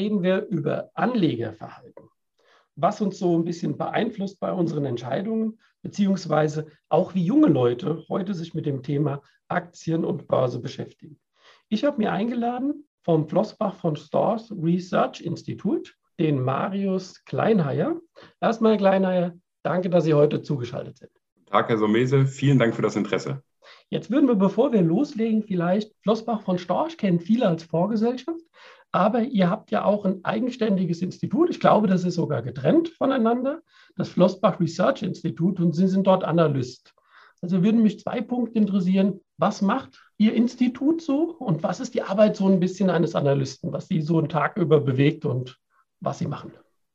Reden 0.00 0.22
wir 0.22 0.46
über 0.46 0.90
Anlegerverhalten, 0.94 2.08
was 2.74 3.02
uns 3.02 3.18
so 3.18 3.36
ein 3.36 3.44
bisschen 3.44 3.76
beeinflusst 3.76 4.40
bei 4.40 4.50
unseren 4.50 4.86
Entscheidungen, 4.86 5.58
beziehungsweise 5.82 6.68
auch 6.88 7.14
wie 7.14 7.22
junge 7.22 7.48
Leute 7.48 8.04
heute 8.08 8.32
sich 8.32 8.54
mit 8.54 8.64
dem 8.64 8.82
Thema 8.82 9.20
Aktien 9.48 10.06
und 10.06 10.26
Börse 10.26 10.58
beschäftigen. 10.58 11.20
Ich 11.68 11.84
habe 11.84 11.98
mir 11.98 12.12
eingeladen 12.12 12.88
vom 13.02 13.28
Flossbach 13.28 13.74
von 13.74 13.94
Stores 13.94 14.50
Research 14.50 15.20
Institute 15.20 15.92
den 16.18 16.42
Marius 16.42 17.22
Kleinheier. 17.24 18.00
Erstmal, 18.40 18.78
Kleinheier, 18.78 19.34
danke, 19.62 19.90
dass 19.90 20.04
Sie 20.04 20.14
heute 20.14 20.40
zugeschaltet 20.40 20.96
sind. 20.96 21.10
Tag, 21.46 21.68
Herr 21.68 21.78
Somese. 21.78 22.26
Vielen 22.26 22.58
Dank 22.58 22.74
für 22.74 22.82
das 22.82 22.96
Interesse. 22.96 23.42
Jetzt 23.90 24.10
würden 24.10 24.28
wir, 24.28 24.34
bevor 24.34 24.72
wir 24.72 24.82
loslegen, 24.82 25.42
vielleicht 25.42 25.92
Flossbach 26.02 26.40
von 26.42 26.58
Storch 26.58 26.96
kennen 26.96 27.20
viele 27.20 27.46
als 27.46 27.64
Vorgesellschaft. 27.64 28.40
Aber 28.92 29.22
ihr 29.22 29.48
habt 29.48 29.70
ja 29.70 29.84
auch 29.84 30.04
ein 30.04 30.24
eigenständiges 30.24 31.00
Institut. 31.02 31.50
Ich 31.50 31.60
glaube, 31.60 31.86
das 31.86 32.04
ist 32.04 32.14
sogar 32.14 32.42
getrennt 32.42 32.88
voneinander, 32.88 33.62
das 33.96 34.08
Flossbach 34.08 34.58
Research 34.58 35.02
Institute, 35.02 35.62
und 35.62 35.74
Sie 35.74 35.86
sind 35.86 36.06
dort 36.06 36.24
Analyst. 36.24 36.94
Also 37.40 37.62
würden 37.62 37.82
mich 37.82 38.00
zwei 38.00 38.20
Punkte 38.20 38.58
interessieren. 38.58 39.20
Was 39.38 39.62
macht 39.62 40.02
Ihr 40.18 40.34
Institut 40.34 41.00
so 41.00 41.36
und 41.36 41.62
was 41.62 41.80
ist 41.80 41.94
die 41.94 42.02
Arbeit 42.02 42.36
so 42.36 42.46
ein 42.46 42.60
bisschen 42.60 42.90
eines 42.90 43.14
Analysten, 43.14 43.72
was 43.72 43.88
Sie 43.88 44.02
so 44.02 44.18
einen 44.18 44.28
Tag 44.28 44.56
über 44.56 44.80
bewegt 44.80 45.24
und 45.24 45.58
was 46.00 46.18
Sie 46.18 46.26
machen? 46.26 46.52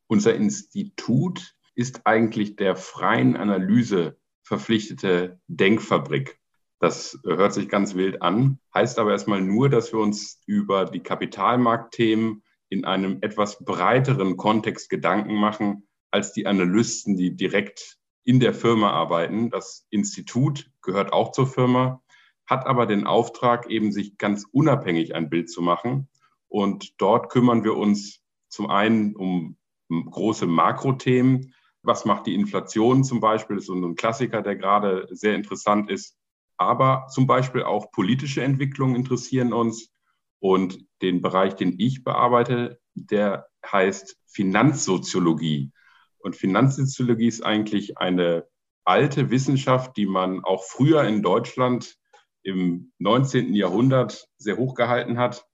Unser 0.07 0.35
Institut 0.35 1.55
ist 1.73 2.01
eigentlich 2.05 2.55
der 2.57 2.75
freien 2.75 3.35
Analyse 3.35 4.17
verpflichtete 4.43 5.39
Denkfabrik. 5.47 6.39
Das 6.79 7.19
hört 7.23 7.53
sich 7.53 7.69
ganz 7.69 7.95
wild 7.95 8.21
an, 8.21 8.59
heißt 8.73 8.99
aber 8.99 9.11
erstmal 9.11 9.41
nur, 9.41 9.69
dass 9.69 9.93
wir 9.93 9.99
uns 9.99 10.41
über 10.45 10.85
die 10.85 11.01
Kapitalmarktthemen 11.01 12.43
in 12.69 12.85
einem 12.85 13.19
etwas 13.21 13.63
breiteren 13.63 14.37
Kontext 14.37 14.89
Gedanken 14.89 15.35
machen 15.35 15.87
als 16.11 16.33
die 16.33 16.47
Analysten, 16.47 17.15
die 17.15 17.35
direkt 17.35 17.97
in 18.23 18.39
der 18.39 18.53
Firma 18.53 18.91
arbeiten. 18.91 19.49
Das 19.49 19.85
Institut 19.89 20.69
gehört 20.81 21.13
auch 21.13 21.31
zur 21.31 21.47
Firma, 21.47 22.01
hat 22.45 22.65
aber 22.65 22.85
den 22.85 23.07
Auftrag, 23.07 23.69
eben 23.69 23.91
sich 23.91 24.17
ganz 24.17 24.45
unabhängig 24.51 25.15
ein 25.15 25.29
Bild 25.29 25.49
zu 25.49 25.61
machen. 25.61 26.09
Und 26.47 26.99
dort 27.01 27.29
kümmern 27.29 27.63
wir 27.63 27.75
uns 27.75 28.21
zum 28.49 28.69
einen 28.69 29.15
um 29.15 29.57
große 29.89 30.47
Makrothemen. 30.47 31.53
Was 31.83 32.05
macht 32.05 32.25
die 32.25 32.35
Inflation 32.35 33.03
zum 33.03 33.19
Beispiel? 33.19 33.57
Das 33.57 33.63
ist 33.63 33.67
so 33.67 33.75
ein 33.75 33.95
Klassiker, 33.95 34.41
der 34.41 34.55
gerade 34.55 35.07
sehr 35.11 35.35
interessant 35.35 35.89
ist. 35.89 36.17
Aber 36.57 37.07
zum 37.09 37.27
Beispiel 37.27 37.63
auch 37.63 37.91
politische 37.91 38.43
Entwicklungen 38.43 38.95
interessieren 38.95 39.53
uns. 39.53 39.91
Und 40.39 40.85
den 41.01 41.21
Bereich, 41.21 41.55
den 41.55 41.79
ich 41.79 42.03
bearbeite, 42.03 42.79
der 42.93 43.47
heißt 43.65 44.17
Finanzsoziologie. 44.27 45.71
Und 46.19 46.35
Finanzsoziologie 46.35 47.27
ist 47.27 47.43
eigentlich 47.43 47.97
eine 47.97 48.45
alte 48.83 49.31
Wissenschaft, 49.31 49.97
die 49.97 50.05
man 50.05 50.43
auch 50.43 50.63
früher 50.63 51.03
in 51.03 51.23
Deutschland 51.23 51.97
im 52.43 52.91
19. 52.99 53.53
Jahrhundert 53.55 54.27
sehr 54.37 54.57
hochgehalten 54.57 55.17
hat. 55.17 55.45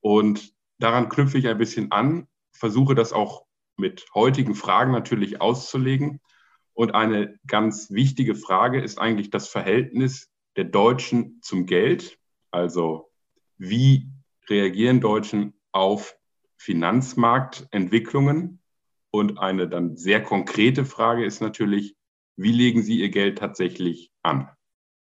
Und 0.00 0.52
daran 0.78 1.08
knüpfe 1.08 1.38
ich 1.38 1.48
ein 1.48 1.58
bisschen 1.58 1.90
an, 1.90 2.28
versuche 2.52 2.94
das 2.94 3.12
auch 3.12 3.46
mit 3.76 4.06
heutigen 4.14 4.54
Fragen 4.54 4.92
natürlich 4.92 5.40
auszulegen. 5.40 6.20
Und 6.74 6.94
eine 6.94 7.38
ganz 7.46 7.90
wichtige 7.90 8.34
Frage 8.34 8.80
ist 8.82 8.98
eigentlich 8.98 9.30
das 9.30 9.48
Verhältnis 9.48 10.30
der 10.56 10.64
Deutschen 10.64 11.40
zum 11.42 11.66
Geld. 11.66 12.18
Also 12.50 13.10
wie 13.58 14.08
reagieren 14.48 15.00
Deutschen 15.00 15.54
auf 15.72 16.16
Finanzmarktentwicklungen? 16.56 18.60
Und 19.10 19.38
eine 19.38 19.68
dann 19.68 19.96
sehr 19.96 20.22
konkrete 20.22 20.84
Frage 20.84 21.24
ist 21.24 21.40
natürlich, 21.40 21.94
wie 22.36 22.50
legen 22.50 22.82
Sie 22.82 23.00
Ihr 23.00 23.10
Geld 23.10 23.38
tatsächlich 23.38 24.10
an? 24.22 24.48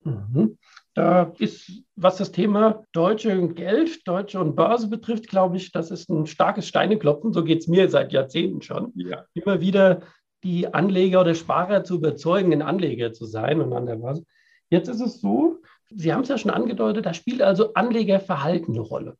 Mhm. 0.04 0.58
Da 0.96 1.32
ist, 1.38 1.84
was 1.96 2.18
das 2.18 2.32
Thema 2.32 2.84
deutsche 2.92 3.48
Geld, 3.50 4.08
deutsche 4.08 4.40
und 4.40 4.56
Börse 4.56 4.90
betrifft, 4.90 5.28
glaube 5.28 5.58
ich, 5.58 5.72
das 5.72 5.92
ist 5.92 6.10
ein 6.10 6.26
starkes 6.26 6.68
Steineklopfen. 6.68 7.34
So 7.34 7.44
geht 7.44 7.60
es 7.60 7.68
mir 7.68 7.90
seit 7.90 8.12
Jahrzehnten 8.12 8.62
schon. 8.62 8.92
Ja. 8.96 9.26
Immer 9.36 9.62
wieder 9.62 10.02
die 10.44 10.74
Anleger 10.74 11.22
oder 11.22 11.36
Sparer 11.36 11.84
zu 11.84 11.96
überzeugen, 11.96 12.52
ein 12.52 12.62
Anleger 12.62 13.14
zu 13.14 13.26
sein 13.26 13.62
und 13.62 13.74
an 13.74 13.86
der 13.86 13.98
Börse. 13.98 14.26
Jetzt 14.70 14.88
ist 14.88 15.02
es 15.02 15.22
so, 15.22 15.62
Sie 15.92 16.14
haben 16.14 16.22
es 16.22 16.30
ja 16.30 16.38
schon 16.38 16.52
angedeutet, 16.52 17.06
da 17.06 17.14
spielt 17.14 17.42
also 17.42 17.74
Anlegerverhalten 17.74 18.76
eine 18.76 18.82
Rolle. 18.82 19.18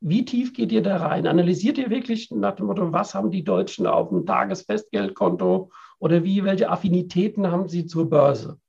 Wie 0.00 0.24
tief 0.24 0.52
geht 0.52 0.72
ihr 0.72 0.82
da 0.82 0.96
rein? 0.96 1.26
Analysiert 1.26 1.78
ihr 1.78 1.90
wirklich 1.90 2.30
nach 2.30 2.56
dem 2.56 2.66
Motto, 2.66 2.92
was 2.92 3.14
haben 3.14 3.30
die 3.30 3.44
Deutschen 3.44 3.86
auf 3.86 4.08
dem 4.08 4.26
Tagesfestgeldkonto 4.26 5.70
oder 5.98 6.24
wie, 6.24 6.44
welche 6.44 6.70
Affinitäten 6.70 7.50
haben 7.50 7.68
sie 7.68 7.86
zur 7.86 8.08
Börse? 8.08 8.60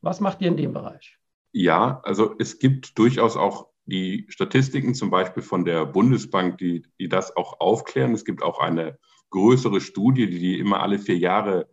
Was 0.00 0.20
macht 0.20 0.42
ihr 0.42 0.48
in 0.48 0.56
dem 0.56 0.72
Bereich? 0.72 1.18
Ja, 1.52 2.00
also 2.04 2.34
es 2.38 2.58
gibt 2.58 2.98
durchaus 2.98 3.36
auch 3.36 3.68
die 3.86 4.26
Statistiken, 4.28 4.94
zum 4.94 5.10
Beispiel 5.10 5.42
von 5.42 5.64
der 5.64 5.86
Bundesbank, 5.86 6.58
die, 6.58 6.84
die 7.00 7.08
das 7.08 7.36
auch 7.36 7.60
aufklären. 7.60 8.14
Es 8.14 8.24
gibt 8.24 8.42
auch 8.42 8.58
eine 8.58 8.98
größere 9.30 9.80
Studie, 9.80 10.28
die 10.28 10.38
die 10.38 10.58
immer 10.58 10.82
alle 10.82 10.98
vier 10.98 11.18
Jahre 11.18 11.68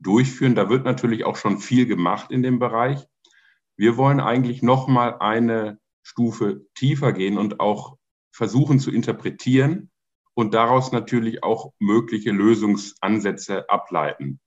durchführen. 0.00 0.54
Da 0.54 0.68
wird 0.70 0.84
natürlich 0.84 1.24
auch 1.24 1.36
schon 1.36 1.58
viel 1.58 1.86
gemacht 1.86 2.30
in 2.30 2.42
dem 2.42 2.58
Bereich. 2.58 3.06
Wir 3.78 3.96
wollen 3.96 4.18
eigentlich 4.18 4.60
noch 4.60 4.88
mal 4.88 5.18
eine 5.20 5.78
Stufe 6.02 6.66
tiefer 6.74 7.12
gehen 7.12 7.38
und 7.38 7.60
auch 7.60 7.96
versuchen 8.32 8.80
zu 8.80 8.90
interpretieren 8.90 9.90
und 10.34 10.52
daraus 10.52 10.90
natürlich 10.90 11.44
auch 11.44 11.72
mögliche 11.78 12.32
Lösungsansätze 12.32 13.70
ableiten. 13.70 14.40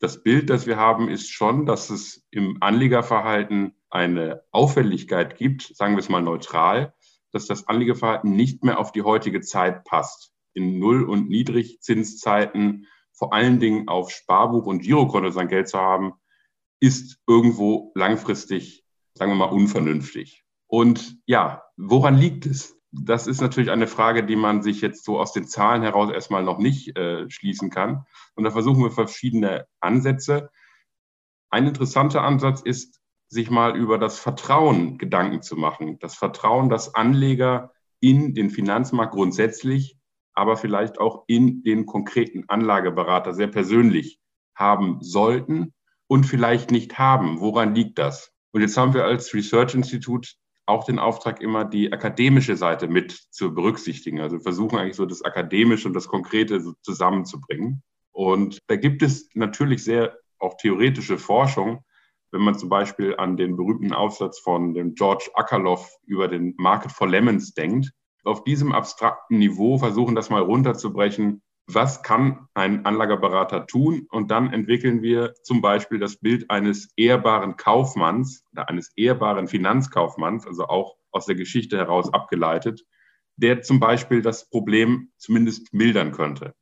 Das 0.00 0.22
Bild, 0.22 0.50
das 0.50 0.66
wir 0.66 0.76
haben, 0.76 1.08
ist 1.08 1.30
schon, 1.30 1.64
dass 1.64 1.88
es 1.88 2.26
im 2.30 2.58
Anlegerverhalten 2.60 3.74
eine 3.88 4.42
Auffälligkeit 4.50 5.36
gibt, 5.38 5.74
sagen 5.74 5.94
wir 5.94 6.00
es 6.00 6.10
mal 6.10 6.20
neutral, 6.20 6.94
dass 7.32 7.46
das 7.46 7.66
Anlegerverhalten 7.68 8.36
nicht 8.36 8.64
mehr 8.64 8.78
auf 8.78 8.92
die 8.92 9.02
heutige 9.02 9.40
Zeit 9.40 9.84
passt. 9.84 10.32
In 10.52 10.78
Null- 10.78 11.04
und 11.04 11.30
Niedrigzinszeiten 11.30 12.86
vor 13.12 13.32
allen 13.32 13.60
Dingen 13.60 13.88
auf 13.88 14.10
Sparbuch 14.10 14.66
und 14.66 14.82
Girokonto 14.82 15.30
sein 15.30 15.48
Geld 15.48 15.68
zu 15.68 15.78
haben, 15.78 16.14
ist 16.84 17.18
irgendwo 17.26 17.92
langfristig, 17.94 18.84
sagen 19.14 19.32
wir 19.32 19.36
mal, 19.36 19.46
unvernünftig. 19.46 20.44
Und 20.66 21.16
ja, 21.24 21.62
woran 21.78 22.18
liegt 22.18 22.44
es? 22.44 22.78
Das 22.92 23.26
ist 23.26 23.40
natürlich 23.40 23.70
eine 23.70 23.86
Frage, 23.86 24.26
die 24.26 24.36
man 24.36 24.62
sich 24.62 24.82
jetzt 24.82 25.02
so 25.02 25.18
aus 25.18 25.32
den 25.32 25.46
Zahlen 25.46 25.80
heraus 25.80 26.12
erstmal 26.12 26.42
noch 26.42 26.58
nicht 26.58 26.94
äh, 26.98 27.28
schließen 27.30 27.70
kann. 27.70 28.04
Und 28.34 28.44
da 28.44 28.50
versuchen 28.50 28.82
wir 28.82 28.90
verschiedene 28.90 29.66
Ansätze. 29.80 30.50
Ein 31.48 31.66
interessanter 31.66 32.22
Ansatz 32.22 32.60
ist, 32.60 33.00
sich 33.28 33.48
mal 33.48 33.74
über 33.78 33.96
das 33.96 34.18
Vertrauen 34.18 34.98
Gedanken 34.98 35.40
zu 35.40 35.56
machen. 35.56 35.98
Das 36.00 36.14
Vertrauen, 36.14 36.68
das 36.68 36.94
Anleger 36.94 37.72
in 37.98 38.34
den 38.34 38.50
Finanzmarkt 38.50 39.14
grundsätzlich, 39.14 39.98
aber 40.34 40.58
vielleicht 40.58 41.00
auch 41.00 41.24
in 41.28 41.62
den 41.62 41.86
konkreten 41.86 42.44
Anlageberater 42.48 43.32
sehr 43.32 43.48
persönlich 43.48 44.20
haben 44.54 44.98
sollten 45.00 45.72
und 46.06 46.24
vielleicht 46.24 46.70
nicht 46.70 46.98
haben. 46.98 47.40
Woran 47.40 47.74
liegt 47.74 47.98
das? 47.98 48.32
Und 48.52 48.60
jetzt 48.60 48.76
haben 48.76 48.94
wir 48.94 49.04
als 49.04 49.34
Research 49.34 49.74
Institut 49.74 50.36
auch 50.66 50.84
den 50.84 50.98
Auftrag, 50.98 51.40
immer 51.40 51.64
die 51.64 51.92
akademische 51.92 52.56
Seite 52.56 52.88
mit 52.88 53.12
zu 53.12 53.54
berücksichtigen. 53.54 54.20
Also 54.20 54.38
versuchen 54.38 54.78
eigentlich 54.78 54.96
so 54.96 55.06
das 55.06 55.22
Akademische 55.22 55.88
und 55.88 55.94
das 55.94 56.08
Konkrete 56.08 56.60
so 56.60 56.72
zusammenzubringen. 56.82 57.82
Und 58.12 58.58
da 58.68 58.76
gibt 58.76 59.02
es 59.02 59.28
natürlich 59.34 59.84
sehr 59.84 60.16
auch 60.38 60.56
theoretische 60.56 61.18
Forschung, 61.18 61.84
wenn 62.30 62.42
man 62.42 62.58
zum 62.58 62.68
Beispiel 62.68 63.16
an 63.16 63.36
den 63.36 63.56
berühmten 63.56 63.92
Aufsatz 63.92 64.38
von 64.38 64.74
dem 64.74 64.94
George 64.94 65.30
Akerlof 65.34 65.96
über 66.06 66.28
den 66.28 66.54
Market 66.56 66.92
for 66.92 67.08
Lemons 67.08 67.54
denkt. 67.54 67.92
Auf 68.24 68.44
diesem 68.44 68.72
abstrakten 68.72 69.38
Niveau 69.38 69.78
versuchen, 69.78 70.14
das 70.14 70.30
mal 70.30 70.42
runterzubrechen 70.42 71.42
was 71.66 72.02
kann 72.02 72.46
ein 72.54 72.84
Anlageberater 72.84 73.66
tun? 73.66 74.06
Und 74.10 74.30
dann 74.30 74.52
entwickeln 74.52 75.02
wir 75.02 75.34
zum 75.42 75.60
Beispiel 75.60 75.98
das 75.98 76.16
Bild 76.16 76.50
eines 76.50 76.90
ehrbaren 76.96 77.56
Kaufmanns 77.56 78.44
oder 78.52 78.68
eines 78.68 78.92
ehrbaren 78.96 79.48
Finanzkaufmanns, 79.48 80.46
also 80.46 80.66
auch 80.66 80.96
aus 81.10 81.26
der 81.26 81.36
Geschichte 81.36 81.78
heraus 81.78 82.12
abgeleitet, 82.12 82.84
der 83.36 83.62
zum 83.62 83.80
Beispiel 83.80 84.20
das 84.20 84.48
Problem 84.48 85.10
zumindest 85.16 85.72
mildern 85.72 86.12
könnte. 86.12 86.54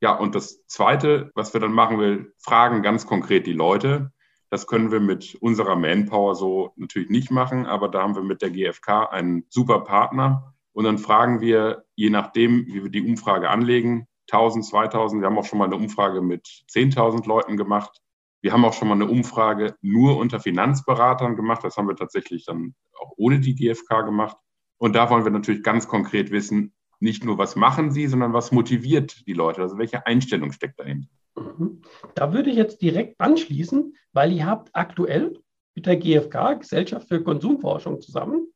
Ja, 0.00 0.14
und 0.14 0.34
das 0.34 0.66
Zweite, 0.66 1.30
was 1.34 1.52
wir 1.52 1.60
dann 1.60 1.72
machen 1.72 1.98
will, 1.98 2.32
fragen 2.38 2.82
ganz 2.82 3.06
konkret 3.06 3.46
die 3.46 3.52
Leute. 3.52 4.12
Das 4.48 4.66
können 4.66 4.90
wir 4.90 5.00
mit 5.00 5.36
unserer 5.40 5.76
Manpower 5.76 6.34
so 6.34 6.72
natürlich 6.76 7.10
nicht 7.10 7.30
machen, 7.30 7.66
aber 7.66 7.88
da 7.88 8.02
haben 8.02 8.14
wir 8.14 8.22
mit 8.22 8.42
der 8.42 8.50
GfK 8.50 9.10
einen 9.10 9.44
super 9.48 9.80
Partner. 9.80 10.54
Und 10.72 10.84
dann 10.84 10.98
fragen 10.98 11.40
wir, 11.40 11.84
je 11.94 12.10
nachdem, 12.10 12.66
wie 12.66 12.82
wir 12.82 12.90
die 12.90 13.06
Umfrage 13.06 13.50
anlegen, 13.50 14.06
1000, 14.32 14.64
2000. 14.64 15.22
Wir 15.22 15.28
haben 15.28 15.38
auch 15.38 15.44
schon 15.44 15.58
mal 15.58 15.66
eine 15.66 15.76
Umfrage 15.76 16.22
mit 16.22 16.46
10.000 16.70 17.26
Leuten 17.26 17.56
gemacht. 17.56 18.00
Wir 18.42 18.52
haben 18.52 18.64
auch 18.64 18.72
schon 18.72 18.88
mal 18.88 18.94
eine 18.94 19.06
Umfrage 19.06 19.76
nur 19.82 20.16
unter 20.16 20.40
Finanzberatern 20.40 21.36
gemacht. 21.36 21.62
Das 21.64 21.76
haben 21.76 21.88
wir 21.88 21.96
tatsächlich 21.96 22.44
dann 22.46 22.74
auch 22.98 23.12
ohne 23.16 23.40
die 23.40 23.54
GfK 23.54 24.02
gemacht. 24.02 24.36
Und 24.78 24.94
da 24.94 25.10
wollen 25.10 25.24
wir 25.24 25.30
natürlich 25.30 25.62
ganz 25.62 25.88
konkret 25.88 26.30
wissen, 26.30 26.74
nicht 27.00 27.24
nur, 27.24 27.38
was 27.38 27.56
machen 27.56 27.90
sie, 27.92 28.06
sondern 28.06 28.32
was 28.32 28.52
motiviert 28.52 29.26
die 29.26 29.32
Leute? 29.32 29.62
Also 29.62 29.78
welche 29.78 30.06
Einstellung 30.06 30.52
steckt 30.52 30.78
dahinter? 30.78 31.08
Mhm. 31.36 31.82
Da 32.14 32.32
würde 32.32 32.50
ich 32.50 32.56
jetzt 32.56 32.82
direkt 32.82 33.20
anschließen, 33.20 33.94
weil 34.12 34.32
ihr 34.32 34.46
habt 34.46 34.70
aktuell 34.74 35.38
mit 35.74 35.86
der 35.86 35.96
GfK, 35.96 36.54
Gesellschaft 36.54 37.08
für 37.08 37.22
Konsumforschung, 37.22 38.00
zusammen, 38.00 38.48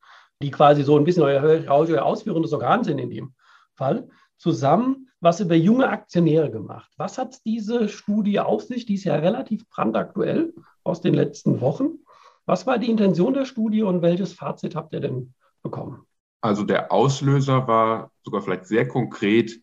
die 0.43 0.51
quasi 0.51 0.83
so 0.83 0.99
ein 0.99 1.05
bisschen 1.05 1.23
euer, 1.23 1.43
euer 1.43 2.05
ausführendes 2.05 2.53
Organ 2.53 2.85
sind 2.85 2.99
in 2.99 3.11
dem 3.11 3.35
Fall, 3.75 4.09
zusammen 4.45 5.09
was 5.21 5.41
über 5.41 5.55
junge 5.55 5.89
Aktionäre 5.89 6.51
gemacht. 6.51 6.93
Was 6.99 7.17
hat 7.17 7.41
diese 7.47 7.89
Studie 7.89 8.41
auf 8.41 8.61
sich? 8.61 8.85
Die 8.85 8.93
ist 8.93 9.05
ja 9.05 9.15
relativ 9.15 9.67
brandaktuell 9.71 10.53
aus 10.83 11.01
den 11.01 11.15
letzten 11.15 11.63
Wochen. 11.63 12.01
Was 12.45 12.67
war 12.67 12.77
die 12.77 12.91
Intention 12.91 13.33
der 13.33 13.47
Studie 13.47 13.83
und 13.83 14.03
welches 14.03 14.35
Fazit 14.35 14.77
habt 14.77 14.93
ihr 14.93 15.01
denn 15.01 15.33
bekommen? 15.63 16.07
Also 16.43 16.63
der 16.63 16.93
Auslöser 16.93 17.67
war 17.67 18.13
sogar 18.23 18.43
vielleicht 18.43 18.67
sehr 18.67 18.87
konkret 18.87 19.63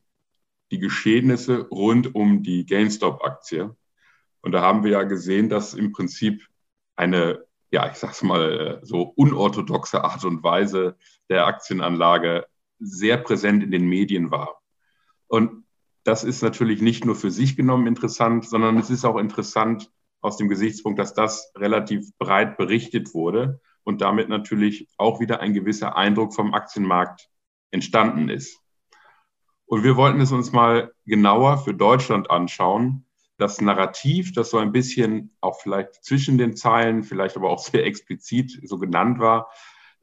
die 0.72 0.80
Geschehnisse 0.80 1.68
rund 1.70 2.16
um 2.16 2.42
die 2.42 2.66
GameStop-Aktie. 2.66 3.76
Und 4.42 4.52
da 4.52 4.62
haben 4.62 4.84
wir 4.84 4.92
ja 4.94 5.04
gesehen, 5.04 5.48
dass 5.48 5.76
im 5.76 5.92
Prinzip 5.92 6.42
eine, 6.96 7.46
ja, 7.70 7.88
ich 7.88 7.98
sag's 7.98 8.24
mal, 8.24 8.80
so 8.82 9.14
unorthodoxe 9.16 10.04
Art 10.04 10.26
und 10.26 10.42
Weise 10.42 10.96
der 11.30 11.46
Aktienanlage 11.46 12.48
sehr 12.80 13.18
präsent 13.18 13.64
in 13.64 13.70
den 13.70 13.88
Medien 13.88 14.32
war. 14.32 14.61
Und 15.32 15.64
das 16.04 16.26
ist 16.26 16.44
natürlich 16.44 16.82
nicht 16.82 17.06
nur 17.06 17.16
für 17.16 17.32
sich 17.32 17.56
genommen 17.56 17.88
interessant, 17.88 18.44
sondern 18.44 18.78
es 18.78 18.90
ist 18.90 19.06
auch 19.06 19.18
interessant 19.18 19.90
aus 20.20 20.36
dem 20.36 20.50
Gesichtspunkt, 20.50 21.00
dass 21.00 21.14
das 21.14 21.54
relativ 21.56 22.12
breit 22.18 22.58
berichtet 22.58 23.14
wurde 23.14 23.62
und 23.84 24.02
damit 24.02 24.28
natürlich 24.28 24.90
auch 24.98 25.22
wieder 25.22 25.40
ein 25.40 25.54
gewisser 25.54 25.96
Eindruck 25.96 26.34
vom 26.34 26.54
Aktienmarkt 26.54 27.30
entstanden 27.72 28.28
ist. 28.28 28.60
Und 29.66 29.86
wir 29.86 29.96
wollten 29.96 30.20
es 30.20 30.34
uns 30.34 30.52
mal 30.52 30.92
genauer 31.06 31.60
für 31.60 31.74
Deutschland 31.74 32.30
anschauen. 32.30 33.06
Das 33.38 33.62
Narrativ, 33.62 34.34
das 34.34 34.50
so 34.50 34.58
ein 34.58 34.74
bisschen 34.74 35.34
auch 35.40 35.62
vielleicht 35.62 36.04
zwischen 36.04 36.38
den 36.38 36.58
Zeilen, 36.58 37.04
vielleicht 37.04 37.38
aber 37.38 37.50
auch 37.50 37.60
sehr 37.60 37.86
explizit 37.86 38.60
so 38.64 38.78
genannt 38.78 39.20
war, 39.20 39.50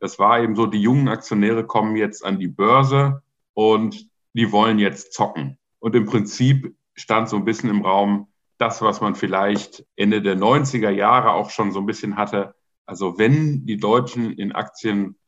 das 0.01 0.19
war 0.19 0.41
eben 0.41 0.57
so, 0.57 0.65
die 0.65 0.81
jungen 0.81 1.09
Aktionäre 1.09 1.67
kommen 1.67 1.97
jetzt 1.97 2.25
an 2.25 2.39
die 2.39 2.49
Börse 2.49 3.23
und 3.53 4.08
die 4.33 4.53
wollen 4.53 4.79
jetzt 4.79 5.13
zocken. 5.13 5.59
Und 5.79 5.95
im 5.95 6.07
Prinzip 6.07 6.77
stand 6.95 7.29
so 7.29 7.37
ein 7.37 7.45
bisschen 7.45 7.71
im 7.71 7.85
Raum 7.85 8.29
das, 8.59 8.83
was 8.83 9.01
man 9.01 9.15
vielleicht 9.15 9.85
Ende 9.97 10.21
der 10.21 10.37
90er 10.37 10.91
Jahre 10.91 11.33
auch 11.33 11.51
schon 11.51 11.73
so 11.73 11.81
ein 11.81 11.87
bisschen 11.87 12.17
hatte, 12.17 12.55
also 12.87 13.19
wenn 13.19 13.67
die 13.67 13.77
Deutschen 13.77 14.33
in 14.33 14.53
Aktien 14.53 15.19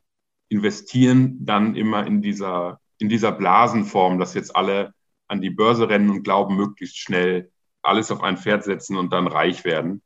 investieren, 0.49 1.37
dann 1.45 1.75
immer 1.75 2.05
in 2.05 2.21
dieser, 2.21 2.81
in 2.97 3.07
dieser 3.07 3.31
Blasenform, 3.31 4.19
dass 4.19 4.33
jetzt 4.33 4.55
alle 4.55 4.93
an 5.27 5.41
die 5.41 5.49
Börse 5.49 5.87
rennen 5.87 6.09
und 6.09 6.23
glauben, 6.23 6.55
möglichst 6.55 6.97
schnell 6.97 7.51
alles 7.83 8.11
auf 8.11 8.21
ein 8.21 8.37
Pferd 8.37 8.63
setzen 8.63 8.97
und 8.97 9.13
dann 9.13 9.27
reich 9.27 9.63
werden. 9.63 10.01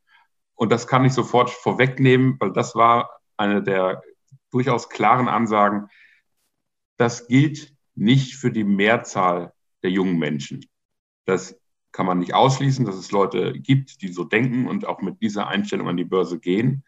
Und 0.54 0.70
das 0.70 0.86
kann 0.86 1.04
ich 1.04 1.12
sofort 1.12 1.50
vorwegnehmen, 1.50 2.36
weil 2.38 2.52
das 2.52 2.74
war 2.74 3.10
eine 3.36 3.62
der 3.62 4.02
durchaus 4.50 4.88
klaren 4.88 5.28
Ansagen. 5.28 5.88
Das 6.96 7.26
gilt 7.26 7.75
nicht 7.96 8.36
für 8.36 8.50
die 8.50 8.64
Mehrzahl 8.64 9.52
der 9.82 9.90
jungen 9.90 10.18
Menschen. 10.18 10.64
Das 11.24 11.58
kann 11.92 12.06
man 12.06 12.18
nicht 12.18 12.34
ausschließen, 12.34 12.84
dass 12.84 12.96
es 12.96 13.10
Leute 13.10 13.54
gibt, 13.54 14.02
die 14.02 14.08
so 14.08 14.24
denken 14.24 14.68
und 14.68 14.86
auch 14.86 15.00
mit 15.00 15.22
dieser 15.22 15.48
Einstellung 15.48 15.88
an 15.88 15.96
die 15.96 16.04
Börse 16.04 16.38
gehen. 16.38 16.84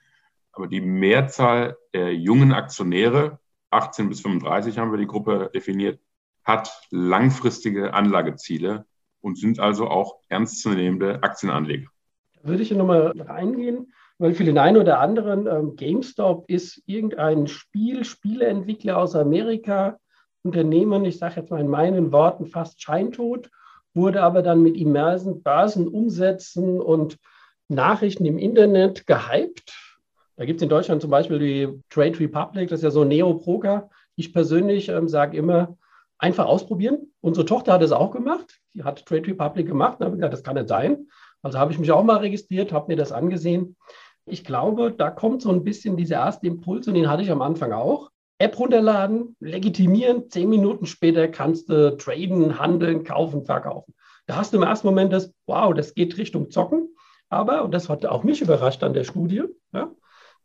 Aber 0.53 0.67
die 0.67 0.81
Mehrzahl 0.81 1.77
der 1.95 2.15
jungen 2.15 2.53
Aktionäre, 2.53 3.39
18 3.71 4.09
bis 4.09 4.21
35 4.21 4.79
haben 4.79 4.91
wir 4.91 4.99
die 4.99 5.07
Gruppe 5.07 5.51
definiert, 5.55 6.01
hat 6.45 6.71
langfristige 6.91 7.95
Anlageziele 7.95 8.87
und 9.21 9.39
sind 9.39 9.61
also 9.61 9.89
auch 9.89 10.21
ernstzunehmende 10.29 11.23
Aktienanleger. 11.23 11.89
Da 12.35 12.49
würde 12.49 12.63
ich 12.63 12.71
nochmal 12.71 13.13
reingehen, 13.19 13.93
weil 14.19 14.35
für 14.35 14.45
den 14.45 14.59
einen 14.59 14.77
oder 14.77 15.01
anderen 15.01 15.47
ähm, 15.47 15.77
GameStop 15.77 16.49
ist 16.49 16.83
irgendein 16.87 17.47
Spiel, 17.47 18.05
Spieleentwickler 18.05 18.99
aus 18.99 19.15
Amerika, 19.15 19.99
Unternehmen, 20.43 21.05
ich 21.05 21.19
sage 21.19 21.41
jetzt 21.41 21.51
mal 21.51 21.61
in 21.61 21.69
meinen 21.69 22.13
Worten 22.13 22.47
fast 22.47 22.83
scheintot, 22.83 23.51
wurde 23.95 24.23
aber 24.23 24.43
dann 24.43 24.63
mit 24.63 24.77
immersen 24.77 25.43
Börsenumsätzen 25.43 26.81
und 26.81 27.19
Nachrichten 27.69 28.25
im 28.25 28.39
Internet 28.39 29.07
gehypt 29.07 29.75
da 30.39 30.45
gibt 30.45 30.61
es 30.61 30.63
in 30.63 30.69
Deutschland 30.69 31.03
zum 31.03 31.11
Beispiel 31.11 31.39
die 31.41 31.83
Trade 31.91 32.19
Republic, 32.21 32.69
das 32.69 32.79
ist 32.79 32.85
ja 32.85 32.91
so 32.91 33.03
Neo-Broker. 33.03 33.91
Ich 34.15 34.33
persönlich 34.33 34.89
ähm, 34.89 35.09
sage 35.09 35.37
immer, 35.37 35.77
einfach 36.17 36.47
ausprobieren. 36.47 37.13
Unsere 37.21 37.45
Tochter 37.45 37.73
hat 37.73 37.83
es 37.83 37.91
auch 37.91 38.13
gemacht. 38.13 38.61
Die 38.73 38.85
hat 38.85 39.05
Trade 39.05 39.27
Republic 39.27 39.67
gemacht. 39.67 39.97
Da 39.99 40.05
habe 40.05 40.15
ich 40.15 40.21
gesagt, 40.21 40.35
das 40.35 40.45
kann 40.45 40.55
nicht 40.55 40.69
sein. 40.69 41.09
Also 41.43 41.59
habe 41.59 41.73
ich 41.73 41.81
mich 41.81 41.91
auch 41.91 42.05
mal 42.05 42.19
registriert, 42.19 42.73
habe 42.73 42.87
mir 42.87 42.97
das 42.97 43.11
angesehen. 43.11 43.77
Ich 44.27 44.45
glaube, 44.45 44.93
da 44.93 45.11
kommt 45.11 45.43
so 45.43 45.51
ein 45.51 45.65
bisschen 45.65 45.97
dieser 45.97 46.17
erste 46.17 46.47
Impuls 46.47 46.87
und 46.87 46.95
den 46.95 47.11
hatte 47.11 47.25
ich 47.25 47.33
am 47.33 47.43
Anfang 47.43 47.73
auch. 47.73 48.11
App 48.39 48.59
runterladen, 48.59 49.37
legitimieren, 49.41 50.31
zehn 50.31 50.49
Minuten 50.49 50.87
später 50.87 51.29
kannst 51.29 51.69
du 51.69 51.97
traden, 51.97 52.59
handeln, 52.59 53.05
kaufen, 53.05 53.45
verkaufen. 53.45 53.95
Da 54.27 54.37
hast 54.37 54.53
du 54.53 54.59
im 54.59 54.63
ersten 54.63 54.87
Moment 54.87 55.13
das, 55.13 55.33
wow, 55.47 55.75
das 55.75 55.95
geht 55.95 56.17
Richtung 56.19 56.51
Zocken. 56.51 56.95
Aber, 57.29 57.65
und 57.65 57.73
das 57.73 57.89
hat 57.89 58.07
auch 58.07 58.23
mich 58.23 58.41
überrascht 58.41 58.83
an 58.83 58.95
der 58.95 59.05
Studie, 59.05 59.43
ja, 59.73 59.91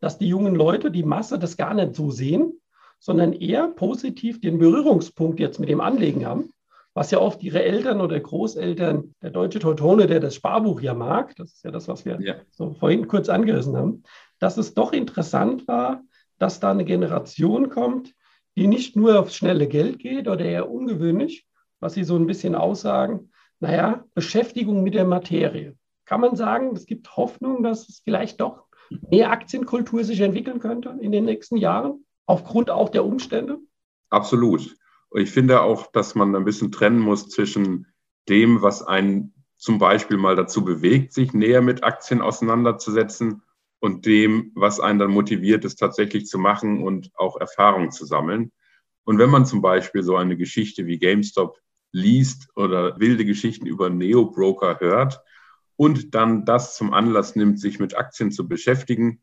dass 0.00 0.18
die 0.18 0.28
jungen 0.28 0.54
Leute, 0.54 0.90
die 0.90 1.02
Masse, 1.02 1.38
das 1.38 1.56
gar 1.56 1.72
nicht 1.72 1.94
so 1.94 2.10
sehen, 2.10 2.60
sondern 2.98 3.32
eher 3.32 3.68
positiv 3.68 4.40
den 4.40 4.58
Berührungspunkt 4.58 5.40
jetzt 5.40 5.60
mit 5.60 5.68
dem 5.68 5.80
Anlegen 5.80 6.26
haben, 6.26 6.50
was 6.94 7.10
ja 7.10 7.18
oft 7.18 7.42
ihre 7.42 7.62
Eltern 7.62 8.00
oder 8.00 8.18
Großeltern, 8.18 9.14
der 9.22 9.30
deutsche 9.30 9.58
Teutone, 9.58 10.06
der 10.06 10.20
das 10.20 10.34
Sparbuch 10.34 10.80
ja 10.80 10.94
mag, 10.94 11.34
das 11.36 11.52
ist 11.52 11.64
ja 11.64 11.70
das, 11.70 11.88
was 11.88 12.04
wir 12.04 12.20
ja. 12.20 12.36
so 12.50 12.74
vorhin 12.74 13.08
kurz 13.08 13.28
angerissen 13.28 13.76
haben, 13.76 14.02
dass 14.38 14.56
es 14.56 14.74
doch 14.74 14.92
interessant 14.92 15.66
war, 15.68 16.02
dass 16.44 16.60
da 16.60 16.72
eine 16.72 16.84
Generation 16.84 17.70
kommt, 17.70 18.14
die 18.54 18.66
nicht 18.66 18.96
nur 18.96 19.18
aufs 19.18 19.34
schnelle 19.34 19.66
Geld 19.66 19.98
geht 19.98 20.28
oder 20.28 20.44
eher 20.44 20.70
ungewöhnlich, 20.70 21.46
was 21.80 21.94
sie 21.94 22.04
so 22.04 22.16
ein 22.16 22.26
bisschen 22.26 22.54
aussagen, 22.54 23.30
naja, 23.60 24.04
Beschäftigung 24.14 24.82
mit 24.82 24.92
der 24.92 25.06
Materie. 25.06 25.74
Kann 26.04 26.20
man 26.20 26.36
sagen, 26.36 26.76
es 26.76 26.84
gibt 26.84 27.16
Hoffnung, 27.16 27.62
dass 27.62 27.88
es 27.88 28.02
vielleicht 28.04 28.42
doch 28.42 28.66
mehr 29.10 29.30
Aktienkultur 29.30 30.04
sich 30.04 30.20
entwickeln 30.20 30.60
könnte 30.60 30.94
in 31.00 31.12
den 31.12 31.24
nächsten 31.24 31.56
Jahren, 31.56 32.04
aufgrund 32.26 32.68
auch 32.68 32.90
der 32.90 33.06
Umstände? 33.06 33.56
Absolut. 34.10 34.76
Ich 35.14 35.30
finde 35.30 35.62
auch, 35.62 35.90
dass 35.92 36.14
man 36.14 36.36
ein 36.36 36.44
bisschen 36.44 36.70
trennen 36.70 37.00
muss 37.00 37.30
zwischen 37.30 37.86
dem, 38.28 38.60
was 38.60 38.82
einen 38.82 39.32
zum 39.56 39.78
Beispiel 39.78 40.18
mal 40.18 40.36
dazu 40.36 40.62
bewegt, 40.62 41.14
sich 41.14 41.32
näher 41.32 41.62
mit 41.62 41.84
Aktien 41.84 42.20
auseinanderzusetzen 42.20 43.40
und 43.80 44.06
dem, 44.06 44.52
was 44.54 44.80
einen 44.80 44.98
dann 44.98 45.10
motiviert, 45.10 45.64
es 45.64 45.76
tatsächlich 45.76 46.26
zu 46.26 46.38
machen 46.38 46.82
und 46.82 47.10
auch 47.14 47.38
Erfahrungen 47.38 47.90
zu 47.90 48.06
sammeln. 48.06 48.52
Und 49.04 49.18
wenn 49.18 49.30
man 49.30 49.44
zum 49.44 49.60
Beispiel 49.60 50.02
so 50.02 50.16
eine 50.16 50.36
Geschichte 50.36 50.86
wie 50.86 50.98
GameStop 50.98 51.58
liest 51.92 52.48
oder 52.56 52.98
wilde 52.98 53.24
Geschichten 53.24 53.66
über 53.66 53.90
Neo-Broker 53.90 54.80
hört, 54.80 55.22
und 55.76 56.14
dann 56.14 56.44
das 56.44 56.76
zum 56.76 56.92
Anlass 56.92 57.36
nimmt, 57.36 57.60
sich 57.60 57.78
mit 57.78 57.96
Aktien 57.96 58.30
zu 58.30 58.48
beschäftigen, 58.48 59.20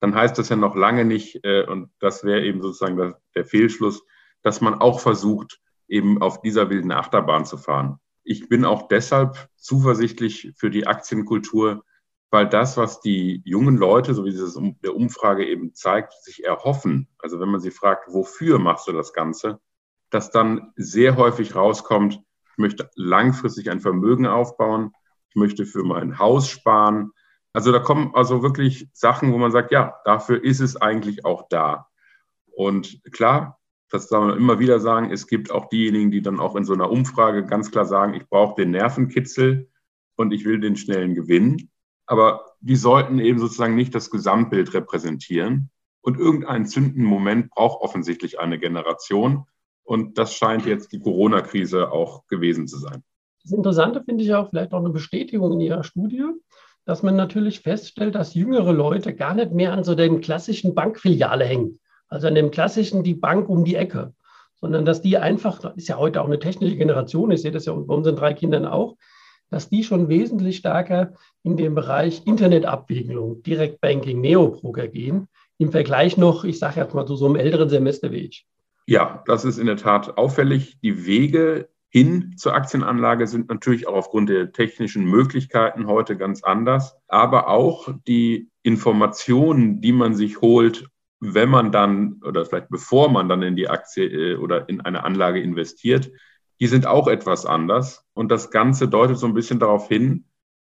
dann 0.00 0.14
heißt 0.14 0.38
das 0.38 0.48
ja 0.48 0.56
noch 0.56 0.76
lange 0.76 1.04
nicht, 1.04 1.44
äh, 1.44 1.64
und 1.64 1.90
das 1.98 2.24
wäre 2.24 2.44
eben 2.44 2.62
sozusagen 2.62 3.14
der 3.34 3.44
Fehlschluss, 3.44 4.04
dass 4.42 4.60
man 4.60 4.74
auch 4.74 5.00
versucht, 5.00 5.60
eben 5.88 6.22
auf 6.22 6.40
dieser 6.40 6.70
wilden 6.70 6.92
Achterbahn 6.92 7.44
zu 7.44 7.56
fahren. 7.56 7.98
Ich 8.22 8.48
bin 8.48 8.64
auch 8.64 8.88
deshalb 8.88 9.48
zuversichtlich 9.56 10.52
für 10.56 10.70
die 10.70 10.86
Aktienkultur, 10.86 11.84
weil 12.30 12.48
das, 12.48 12.76
was 12.76 13.00
die 13.00 13.42
jungen 13.44 13.76
Leute, 13.76 14.14
so 14.14 14.24
wie 14.24 14.30
es 14.30 14.58
der 14.82 14.94
Umfrage 14.94 15.46
eben 15.46 15.74
zeigt, 15.74 16.12
sich 16.22 16.44
erhoffen, 16.44 17.08
also 17.18 17.40
wenn 17.40 17.48
man 17.48 17.60
sie 17.60 17.70
fragt, 17.70 18.12
wofür 18.12 18.58
machst 18.58 18.86
du 18.86 18.92
das 18.92 19.12
Ganze, 19.12 19.60
dass 20.10 20.30
dann 20.30 20.72
sehr 20.76 21.16
häufig 21.16 21.54
rauskommt, 21.54 22.14
ich 22.52 22.58
möchte 22.58 22.90
langfristig 22.94 23.70
ein 23.70 23.80
Vermögen 23.80 24.26
aufbauen, 24.26 24.92
ich 25.30 25.36
möchte 25.36 25.64
für 25.66 25.84
mein 25.84 26.18
Haus 26.18 26.48
sparen. 26.48 27.12
Also 27.52 27.72
da 27.72 27.78
kommen 27.78 28.14
also 28.14 28.42
wirklich 28.42 28.88
Sachen, 28.92 29.32
wo 29.32 29.38
man 29.38 29.52
sagt, 29.52 29.70
ja, 29.72 29.96
dafür 30.04 30.42
ist 30.42 30.60
es 30.60 30.76
eigentlich 30.76 31.24
auch 31.24 31.48
da. 31.48 31.86
Und 32.54 33.00
klar, 33.12 33.58
das 33.90 34.08
sagen 34.08 34.28
wir 34.28 34.36
immer 34.36 34.58
wieder 34.58 34.80
sagen, 34.80 35.10
es 35.10 35.26
gibt 35.26 35.50
auch 35.50 35.68
diejenigen, 35.68 36.10
die 36.10 36.20
dann 36.20 36.40
auch 36.40 36.56
in 36.56 36.64
so 36.64 36.74
einer 36.74 36.90
Umfrage 36.90 37.44
ganz 37.44 37.70
klar 37.70 37.86
sagen, 37.86 38.14
ich 38.14 38.28
brauche 38.28 38.60
den 38.60 38.72
Nervenkitzel 38.72 39.70
und 40.16 40.32
ich 40.32 40.44
will 40.44 40.60
den 40.60 40.76
schnellen 40.76 41.14
Gewinn. 41.14 41.70
Aber 42.08 42.46
die 42.60 42.76
sollten 42.76 43.18
eben 43.18 43.38
sozusagen 43.38 43.76
nicht 43.76 43.94
das 43.94 44.10
Gesamtbild 44.10 44.74
repräsentieren. 44.74 45.70
Und 46.00 46.18
irgendeinen 46.18 46.66
zündenden 46.66 47.04
Moment 47.04 47.50
braucht 47.50 47.82
offensichtlich 47.82 48.40
eine 48.40 48.58
Generation. 48.58 49.44
Und 49.84 50.16
das 50.16 50.34
scheint 50.34 50.64
jetzt 50.64 50.92
die 50.92 51.00
Corona-Krise 51.00 51.92
auch 51.92 52.26
gewesen 52.26 52.66
zu 52.66 52.78
sein. 52.78 53.04
Das 53.42 53.52
Interessante 53.52 54.02
finde 54.02 54.24
ich 54.24 54.34
auch 54.34 54.48
vielleicht 54.48 54.72
auch 54.72 54.80
eine 54.80 54.90
Bestätigung 54.90 55.52
in 55.52 55.60
Ihrer 55.60 55.84
Studie, 55.84 56.24
dass 56.86 57.02
man 57.02 57.14
natürlich 57.14 57.60
feststellt, 57.60 58.14
dass 58.14 58.34
jüngere 58.34 58.72
Leute 58.72 59.14
gar 59.14 59.34
nicht 59.34 59.52
mehr 59.52 59.72
an 59.74 59.84
so 59.84 59.94
den 59.94 60.22
klassischen 60.22 60.74
Bankfiliale 60.74 61.44
hängen. 61.44 61.78
Also 62.08 62.26
an 62.26 62.34
dem 62.34 62.50
klassischen, 62.50 63.02
die 63.02 63.14
Bank 63.14 63.50
um 63.50 63.64
die 63.64 63.74
Ecke, 63.74 64.14
sondern 64.56 64.86
dass 64.86 65.02
die 65.02 65.18
einfach, 65.18 65.58
das 65.58 65.76
ist 65.76 65.88
ja 65.88 65.98
heute 65.98 66.22
auch 66.22 66.26
eine 66.26 66.38
technische 66.38 66.76
Generation, 66.76 67.30
ich 67.30 67.42
sehe 67.42 67.52
das 67.52 67.66
ja 67.66 67.74
bei 67.74 67.94
unseren 67.94 68.16
drei 68.16 68.32
Kindern 68.32 68.64
auch, 68.64 68.96
dass 69.50 69.68
die 69.68 69.84
schon 69.84 70.08
wesentlich 70.08 70.58
stärker 70.58 71.14
in 71.42 71.56
den 71.56 71.74
Bereich 71.74 72.22
Internetabwicklung, 72.26 73.42
Direktbanking, 73.42 74.20
Neobroker 74.20 74.88
gehen, 74.88 75.28
im 75.58 75.72
Vergleich 75.72 76.16
noch, 76.16 76.44
ich 76.44 76.58
sage 76.58 76.80
jetzt 76.80 76.94
mal 76.94 77.06
zu 77.06 77.16
so 77.16 77.26
einem 77.26 77.36
älteren 77.36 77.68
Semester 77.68 78.12
wie 78.12 78.18
ich. 78.18 78.46
Ja, 78.86 79.22
das 79.26 79.44
ist 79.44 79.58
in 79.58 79.66
der 79.66 79.76
Tat 79.76 80.16
auffällig. 80.16 80.78
Die 80.80 81.04
Wege 81.04 81.68
hin 81.90 82.34
zur 82.36 82.54
Aktienanlage 82.54 83.26
sind 83.26 83.48
natürlich 83.48 83.86
auch 83.86 83.94
aufgrund 83.94 84.28
der 84.28 84.52
technischen 84.52 85.04
Möglichkeiten 85.04 85.86
heute 85.86 86.16
ganz 86.16 86.42
anders. 86.42 86.96
Aber 87.08 87.48
auch 87.48 87.88
die 88.06 88.50
Informationen, 88.62 89.80
die 89.80 89.92
man 89.92 90.14
sich 90.14 90.40
holt, 90.40 90.88
wenn 91.20 91.48
man 91.48 91.72
dann 91.72 92.20
oder 92.24 92.44
vielleicht 92.46 92.68
bevor 92.68 93.10
man 93.10 93.28
dann 93.28 93.42
in 93.42 93.56
die 93.56 93.68
Aktie 93.68 94.04
äh, 94.04 94.36
oder 94.36 94.68
in 94.68 94.80
eine 94.80 95.04
Anlage 95.04 95.40
investiert, 95.40 96.10
die 96.60 96.66
sind 96.66 96.86
auch 96.86 97.08
etwas 97.08 97.46
anders. 97.46 98.06
Und 98.14 98.30
das 98.30 98.50
Ganze 98.50 98.88
deutet 98.88 99.18
so 99.18 99.26
ein 99.26 99.34
bisschen 99.34 99.58
darauf 99.58 99.88
hin, 99.88 100.24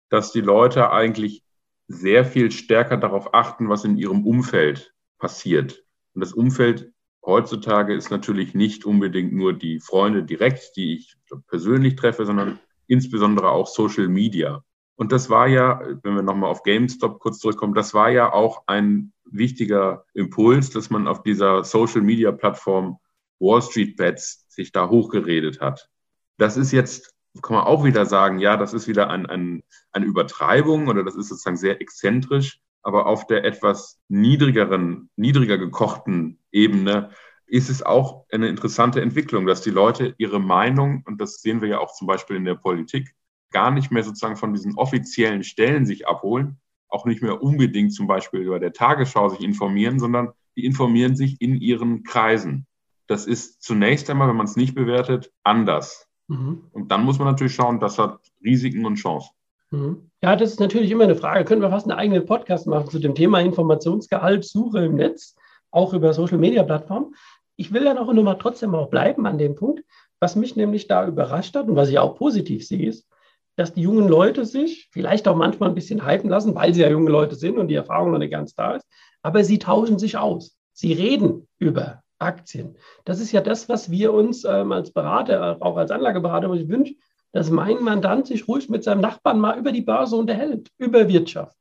dass 0.08 0.32
die 0.32 0.40
Leute 0.40 0.90
eigentlich 0.90 1.44
sehr 1.88 2.24
viel 2.24 2.50
stärker 2.50 2.96
darauf 2.96 3.34
achten, 3.34 3.68
was 3.68 3.84
in 3.84 3.96
ihrem 3.96 4.26
Umfeld 4.26 4.94
passiert. 5.18 5.84
Und 6.14 6.20
das 6.20 6.32
Umfeld 6.32 6.92
heutzutage 7.24 7.94
ist 7.94 8.10
natürlich 8.10 8.54
nicht 8.54 8.84
unbedingt 8.84 9.32
nur 9.32 9.52
die 9.52 9.80
Freunde 9.80 10.22
direkt, 10.22 10.76
die 10.76 10.94
ich 10.94 11.16
persönlich 11.48 11.96
treffe, 11.96 12.24
sondern 12.24 12.58
insbesondere 12.86 13.50
auch 13.50 13.66
Social 13.66 14.08
Media. 14.08 14.64
Und 14.96 15.12
das 15.12 15.30
war 15.30 15.48
ja, 15.48 15.80
wenn 16.02 16.14
wir 16.14 16.22
nochmal 16.22 16.50
auf 16.50 16.62
GameStop 16.62 17.20
kurz 17.20 17.38
zurückkommen, 17.38 17.74
das 17.74 17.94
war 17.94 18.10
ja 18.10 18.32
auch 18.32 18.64
ein 18.66 19.12
wichtiger 19.24 20.04
Impuls, 20.12 20.70
dass 20.70 20.90
man 20.90 21.08
auf 21.08 21.22
dieser 21.22 21.64
Social 21.64 22.02
Media 22.02 22.32
Plattform 22.32 22.98
Wall 23.40 23.62
Street 23.62 23.96
Bets 23.96 24.46
sich 24.48 24.72
da 24.72 24.88
hochgeredet 24.88 25.60
hat. 25.60 25.88
Das 26.36 26.56
ist 26.56 26.72
jetzt, 26.72 27.14
kann 27.42 27.56
man 27.56 27.66
auch 27.66 27.84
wieder 27.84 28.06
sagen, 28.06 28.38
ja, 28.38 28.56
das 28.56 28.74
ist 28.74 28.86
wieder 28.86 29.10
ein, 29.10 29.26
ein, 29.26 29.62
eine 29.92 30.06
Übertreibung 30.06 30.88
oder 30.88 31.02
das 31.02 31.16
ist 31.16 31.28
sozusagen 31.28 31.56
sehr 31.56 31.80
exzentrisch. 31.80 32.60
Aber 32.82 33.06
auf 33.06 33.26
der 33.26 33.44
etwas 33.44 34.00
niedrigeren, 34.08 35.10
niedriger 35.16 35.58
gekochten 35.58 36.38
Ebene 36.50 37.10
ist 37.46 37.68
es 37.68 37.82
auch 37.82 38.26
eine 38.30 38.48
interessante 38.48 39.00
Entwicklung, 39.00 39.44
dass 39.44 39.60
die 39.60 39.70
Leute 39.70 40.14
ihre 40.18 40.40
Meinung, 40.40 41.02
und 41.04 41.20
das 41.20 41.42
sehen 41.42 41.60
wir 41.60 41.68
ja 41.68 41.78
auch 41.80 41.92
zum 41.92 42.06
Beispiel 42.06 42.36
in 42.36 42.44
der 42.44 42.54
Politik, 42.54 43.14
gar 43.50 43.70
nicht 43.70 43.90
mehr 43.90 44.04
sozusagen 44.04 44.36
von 44.36 44.54
diesen 44.54 44.76
offiziellen 44.76 45.42
Stellen 45.42 45.84
sich 45.84 46.06
abholen, 46.06 46.60
auch 46.88 47.04
nicht 47.04 47.22
mehr 47.22 47.42
unbedingt 47.42 47.92
zum 47.92 48.06
Beispiel 48.06 48.40
über 48.40 48.60
der 48.60 48.72
Tagesschau 48.72 49.28
sich 49.28 49.40
informieren, 49.40 49.98
sondern 49.98 50.30
die 50.56 50.64
informieren 50.64 51.16
sich 51.16 51.40
in 51.40 51.60
ihren 51.60 52.02
Kreisen. 52.04 52.66
Das 53.10 53.26
ist 53.26 53.60
zunächst 53.60 54.08
einmal, 54.08 54.28
wenn 54.28 54.36
man 54.36 54.46
es 54.46 54.54
nicht 54.54 54.76
bewertet, 54.76 55.32
anders. 55.42 56.06
Mhm. 56.28 56.66
Und 56.70 56.92
dann 56.92 57.02
muss 57.02 57.18
man 57.18 57.26
natürlich 57.26 57.56
schauen, 57.56 57.80
das 57.80 57.98
hat 57.98 58.20
Risiken 58.40 58.86
und 58.86 58.94
Chancen. 58.94 59.30
Mhm. 59.72 60.12
Ja, 60.22 60.36
das 60.36 60.52
ist 60.52 60.60
natürlich 60.60 60.92
immer 60.92 61.02
eine 61.02 61.16
Frage. 61.16 61.44
Können 61.44 61.60
wir 61.60 61.70
fast 61.70 61.90
einen 61.90 61.98
eigenen 61.98 62.24
Podcast 62.24 62.68
machen 62.68 62.88
zu 62.88 63.00
dem 63.00 63.16
Thema 63.16 63.40
Informationsgehalt, 63.40 64.44
Suche 64.44 64.84
im 64.84 64.94
Netz, 64.94 65.34
auch 65.72 65.92
über 65.92 66.14
Social 66.14 66.38
Media 66.38 66.62
Plattformen. 66.62 67.16
Ich 67.56 67.72
will 67.72 67.82
dann 67.82 67.98
auch 67.98 68.12
nur 68.12 68.22
mal 68.22 68.36
trotzdem 68.36 68.76
auch 68.76 68.90
bleiben 68.90 69.26
an 69.26 69.38
dem 69.38 69.56
Punkt. 69.56 69.82
Was 70.20 70.36
mich 70.36 70.54
nämlich 70.54 70.86
da 70.86 71.04
überrascht 71.04 71.56
hat 71.56 71.66
und 71.66 71.74
was 71.74 71.88
ich 71.88 71.98
auch 71.98 72.14
positiv 72.14 72.64
sehe, 72.64 72.90
ist, 72.90 73.08
dass 73.56 73.74
die 73.74 73.82
jungen 73.82 74.06
Leute 74.06 74.44
sich 74.44 74.88
vielleicht 74.92 75.26
auch 75.26 75.34
manchmal 75.34 75.70
ein 75.70 75.74
bisschen 75.74 76.06
hypen 76.06 76.30
lassen, 76.30 76.54
weil 76.54 76.74
sie 76.74 76.82
ja 76.82 76.88
junge 76.88 77.10
Leute 77.10 77.34
sind 77.34 77.58
und 77.58 77.66
die 77.66 77.74
Erfahrung 77.74 78.12
noch 78.12 78.18
nicht 78.18 78.30
ganz 78.30 78.54
da 78.54 78.76
ist. 78.76 78.86
Aber 79.20 79.42
sie 79.42 79.58
tauschen 79.58 79.98
sich 79.98 80.16
aus. 80.16 80.56
Sie 80.72 80.92
reden 80.92 81.48
über 81.58 82.04
Aktien. 82.20 82.76
Das 83.04 83.20
ist 83.20 83.32
ja 83.32 83.40
das, 83.40 83.68
was 83.68 83.90
wir 83.90 84.12
uns 84.12 84.44
ähm, 84.44 84.72
als 84.72 84.92
Berater, 84.92 85.56
auch 85.60 85.76
als 85.76 85.90
Anlageberater 85.90 86.50
wünschen, 86.50 86.96
dass 87.32 87.50
mein 87.50 87.82
Mandant 87.82 88.26
sich 88.26 88.46
ruhig 88.48 88.68
mit 88.68 88.84
seinem 88.84 89.00
Nachbarn 89.00 89.40
mal 89.40 89.58
über 89.58 89.72
die 89.72 89.82
Börse 89.82 90.16
unterhält, 90.16 90.70
über 90.78 91.08
Wirtschaft. 91.08 91.56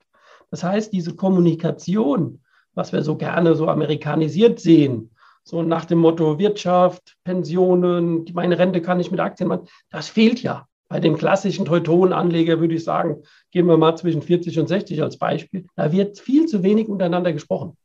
Das 0.51 0.63
heißt, 0.63 0.91
diese 0.91 1.15
Kommunikation, 1.15 2.41
was 2.73 2.91
wir 2.91 3.03
so 3.03 3.15
gerne 3.15 3.55
so 3.55 3.67
amerikanisiert 3.67 4.59
sehen, 4.59 5.11
so 5.43 5.61
nach 5.63 5.85
dem 5.85 5.99
Motto 5.99 6.37
Wirtschaft, 6.37 7.15
Pensionen, 7.23 8.25
meine 8.33 8.57
Rente 8.57 8.81
kann 8.81 8.99
ich 8.99 9.11
mit 9.11 9.19
Aktien 9.19 9.49
machen, 9.49 9.67
das 9.89 10.09
fehlt 10.09 10.41
ja. 10.41 10.65
Bei 10.91 10.99
dem 10.99 11.17
klassischen 11.17 11.65
Teutonenanleger 11.65 12.59
würde 12.59 12.73
ich 12.73 12.83
sagen, 12.83 13.21
gehen 13.51 13.67
wir 13.67 13.77
mal 13.77 13.95
zwischen 13.95 14.23
40 14.23 14.59
und 14.59 14.67
60 14.67 15.03
als 15.03 15.19
Beispiel. 15.19 15.67
Da 15.75 15.91
wird 15.91 16.17
viel 16.17 16.47
zu 16.47 16.63
wenig 16.63 16.89
untereinander 16.89 17.31
gesprochen. 17.31 17.77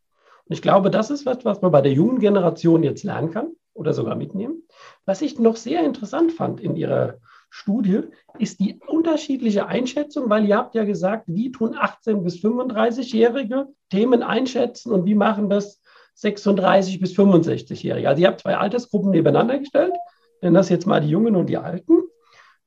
Und 0.47 0.55
ich 0.55 0.63
glaube, 0.63 0.91
das 0.91 1.11
ist 1.11 1.27
was, 1.27 1.45
was 1.45 1.63
man 1.63 1.73
bei 1.73 1.81
der 1.81 1.93
jungen 1.93 2.21
Generation 2.21 2.83
jetzt 2.83 3.05
lernen 3.05 3.31
kann 3.31 3.53
oder 3.73 3.93
sogar 3.93 4.15
mitnehmen. 4.15 4.63
Was 5.05 5.23
ich 5.23 5.39
noch 5.39 5.57
sehr 5.57 5.85
interessant 5.85 6.33
fand 6.33 6.61
in 6.61 6.77
Ihrer 6.77 7.19
Studie, 7.51 8.01
ist 8.39 8.59
die 8.59 8.81
unterschiedliche 8.87 9.67
Einschätzung, 9.67 10.29
weil 10.29 10.45
ihr 10.45 10.57
habt 10.57 10.75
ja 10.75 10.85
gesagt, 10.85 11.25
wie 11.29 11.53
tun 11.53 11.77
18- 11.77 12.23
bis 12.23 12.37
35-Jährige 12.43 13.69
Themen 13.91 14.25
einschätzen 14.25 14.93
und 14.93 15.05
wie 15.05 15.15
machen 15.15 15.49
das 15.49 15.81
36- 16.19 17.01
bis 17.01 17.15
65-Jährige. 17.17 18.09
Also 18.09 18.23
ihr 18.23 18.29
habt 18.29 18.41
zwei 18.41 18.57
Altersgruppen 18.57 19.11
nebeneinander 19.11 19.59
gestellt, 19.59 19.95
denn 20.43 20.55
das 20.55 20.69
jetzt 20.69 20.87
mal 20.87 21.01
die 21.01 21.09
Jungen 21.09 21.37
und 21.37 21.47
die 21.47 21.57
Alten 21.57 22.03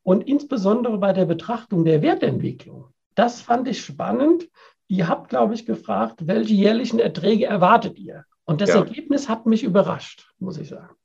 und 0.03 0.25
insbesondere 0.25 0.97
bei 0.97 1.11
der 1.11 1.25
Betrachtung 1.25 1.83
der 1.83 2.01
Wertentwicklung. 2.01 2.93
Das 3.13 3.41
fand 3.41 3.67
ich 3.67 3.83
spannend. 3.83 4.47
Ihr 4.87 5.07
habt, 5.07 5.29
glaube 5.29 5.53
ich, 5.53 5.65
gefragt, 5.65 6.27
welche 6.27 6.53
jährlichen 6.53 6.99
Erträge 6.99 7.45
erwartet 7.45 7.97
ihr? 7.99 8.25
Und 8.45 8.61
das 8.61 8.69
ja. 8.69 8.77
Ergebnis 8.77 9.27
hat 9.27 9.45
mich 9.45 9.63
überrascht, 9.63 10.31
muss 10.39 10.57
ich 10.57 10.69
sagen. 10.69 10.95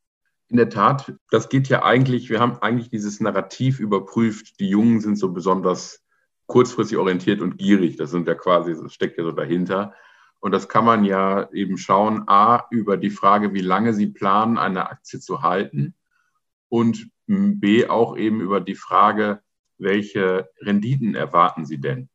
In 0.49 0.57
der 0.57 0.69
Tat, 0.69 1.15
das 1.31 1.49
geht 1.49 1.69
ja 1.69 1.83
eigentlich, 1.83 2.31
wir 2.31 2.39
haben 2.39 2.59
eigentlich 2.61 2.91
dieses 2.91 3.21
Narrativ 3.21 3.81
überprüft, 3.81 4.61
die 4.61 4.69
Jungen 4.69 5.01
sind 5.01 5.17
so 5.17 5.33
besonders 5.33 6.05
kurzfristig 6.47 6.99
orientiert 6.99 7.41
und 7.41 7.57
gierig. 7.57 7.97
Das 7.97 8.11
sind 8.11 8.29
ja 8.29 8.35
quasi, 8.35 8.75
das 8.75 8.93
steckt 8.93 9.19
ja 9.19 9.25
so 9.25 9.33
dahinter. 9.33 9.95
Und 10.39 10.53
das 10.53 10.69
kann 10.69 10.85
man 10.85 11.05
ja 11.05 11.51
eben 11.53 11.79
schauen, 11.79 12.25
a, 12.27 12.67
über 12.71 12.97
die 12.97 13.11
Frage, 13.11 13.55
wie 13.55 13.61
lange 13.61 13.95
sie 13.95 14.09
planen, 14.09 14.59
eine 14.59 14.91
Aktie 14.91 15.21
zu 15.21 15.43
halten 15.43 15.95
und 16.69 17.09
B 17.27 17.87
auch 17.87 18.17
eben 18.17 18.41
über 18.41 18.61
die 18.61 18.75
Frage, 18.75 19.41
welche 19.79 20.49
Renditen 20.61 21.15
erwarten 21.15 21.65
Sie 21.65 21.81
denn? 21.81 22.09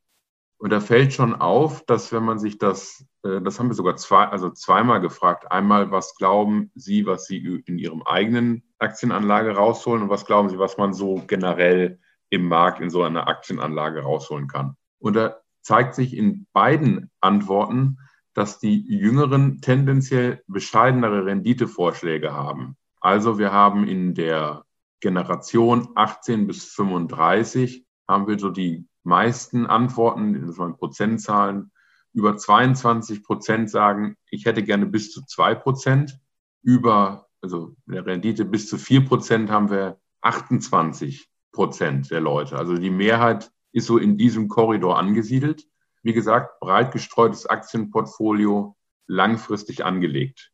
Und 0.58 0.70
da 0.70 0.80
fällt 0.80 1.12
schon 1.12 1.34
auf, 1.34 1.84
dass 1.86 2.12
wenn 2.12 2.24
man 2.24 2.40
sich 2.40 2.58
das, 2.58 3.06
äh, 3.22 3.40
das 3.40 3.58
haben 3.58 3.68
wir 3.68 3.74
sogar 3.74 3.96
zwei, 3.96 4.24
also 4.24 4.50
zweimal 4.50 5.00
gefragt. 5.00 5.50
Einmal, 5.50 5.92
was 5.92 6.16
glauben 6.16 6.72
Sie, 6.74 7.06
was 7.06 7.26
Sie 7.26 7.38
in 7.38 7.78
Ihrem 7.78 8.02
eigenen 8.02 8.64
Aktienanlage 8.78 9.54
rausholen 9.54 10.02
und 10.02 10.10
was 10.10 10.26
glauben 10.26 10.48
Sie, 10.48 10.58
was 10.58 10.76
man 10.76 10.92
so 10.92 11.22
generell 11.26 12.00
im 12.30 12.48
Markt 12.48 12.80
in 12.80 12.90
so 12.90 13.04
einer 13.04 13.28
Aktienanlage 13.28 14.02
rausholen 14.02 14.48
kann? 14.48 14.76
Und 14.98 15.14
da 15.14 15.36
zeigt 15.62 15.94
sich 15.94 16.16
in 16.16 16.46
beiden 16.52 17.10
Antworten, 17.20 17.98
dass 18.34 18.58
die 18.58 18.84
Jüngeren 18.88 19.60
tendenziell 19.60 20.42
bescheidenere 20.48 21.24
Renditevorschläge 21.24 22.32
haben. 22.32 22.76
Also 23.00 23.38
wir 23.38 23.52
haben 23.52 23.86
in 23.86 24.14
der 24.14 24.64
Generation 25.00 25.88
18 25.94 26.48
bis 26.48 26.64
35 26.64 27.84
haben 28.08 28.26
wir 28.26 28.38
so 28.38 28.50
die 28.50 28.86
meisten 29.08 29.66
Antworten, 29.66 30.46
das 30.46 30.58
waren 30.58 30.76
Prozentzahlen, 30.76 31.72
über 32.12 32.36
22 32.36 33.22
Prozent 33.22 33.70
sagen, 33.70 34.16
ich 34.30 34.44
hätte 34.44 34.62
gerne 34.62 34.86
bis 34.86 35.10
zu 35.10 35.24
2 35.24 35.54
Prozent. 35.56 36.18
Über, 36.62 37.28
also 37.40 37.74
der 37.86 38.04
Rendite 38.06 38.44
bis 38.44 38.68
zu 38.68 38.78
4 38.78 39.04
Prozent 39.04 39.50
haben 39.50 39.70
wir 39.70 39.98
28 40.20 41.28
Prozent 41.52 42.10
der 42.10 42.20
Leute. 42.20 42.56
Also 42.56 42.76
die 42.76 42.90
Mehrheit 42.90 43.50
ist 43.72 43.86
so 43.86 43.98
in 43.98 44.16
diesem 44.16 44.48
Korridor 44.48 44.98
angesiedelt. 44.98 45.64
Wie 46.02 46.12
gesagt, 46.12 46.60
breit 46.60 46.92
gestreutes 46.92 47.46
Aktienportfolio, 47.46 48.76
langfristig 49.06 49.84
angelegt. 49.84 50.52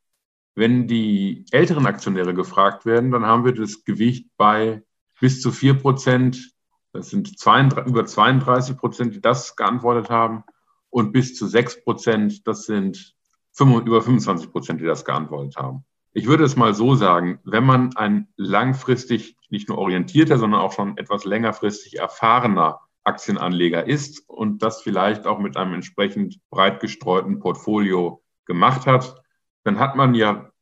Wenn 0.55 0.87
die 0.87 1.45
älteren 1.51 1.87
Aktionäre 1.87 2.35
gefragt 2.35 2.87
werden, 2.87 3.11
dann 3.11 3.27
haben 3.27 3.45
wir 3.45 3.53
das 3.53 3.85
Gewicht 3.85 4.29
bei 4.37 4.83
bis 5.21 5.41
zu 5.41 5.51
4 5.51 5.75
Prozent. 5.75 6.54
Das 6.95 7.11
sind 7.11 7.39
32, 7.39 7.91
über 7.91 8.07
32 8.07 8.77
Prozent, 8.77 9.15
die 9.17 9.21
das 9.21 9.57
geantwortet 9.57 10.11
haben. 10.11 10.45
Und 10.91 11.13
bis 11.13 11.35
zu 11.35 11.49
6 11.49 11.83
Prozent, 11.85 12.47
das 12.47 12.67
sind 12.67 13.15
über 13.61 14.01
25 14.01 14.53
Prozent, 14.53 14.81
die 14.81 14.85
das 14.85 15.05
geantwortet 15.05 15.57
haben. 15.57 15.85
Ich 16.13 16.27
würde 16.29 16.45
es 16.45 16.55
mal 16.55 16.73
so 16.73 16.95
sagen, 16.95 17.41
wenn 17.43 17.65
man 17.65 17.97
ein 17.97 18.29
langfristig 18.37 19.37
nicht 19.51 19.69
nur 19.69 19.79
orientierter, 19.79 20.39
sondern 20.39 20.61
auch 20.61 20.73
schon 20.73 20.97
etwas 20.97 21.25
längerfristig 21.25 21.99
erfahrener 21.99 22.81
Aktienanleger 23.03 23.87
ist 23.87 24.29
und 24.29 24.63
das 24.63 24.81
vielleicht 24.81 25.27
auch 25.27 25.41
mit 25.41 25.57
einem 25.57 25.75
entsprechend 25.75 26.39
breit 26.49 26.79
gestreuten 26.79 27.41
Portfolio 27.41 28.23
gemacht 28.47 28.87
hat, 28.87 29.21
dann 29.65 29.81
hat 29.81 29.97
man 29.97 30.15
ja 30.15 30.53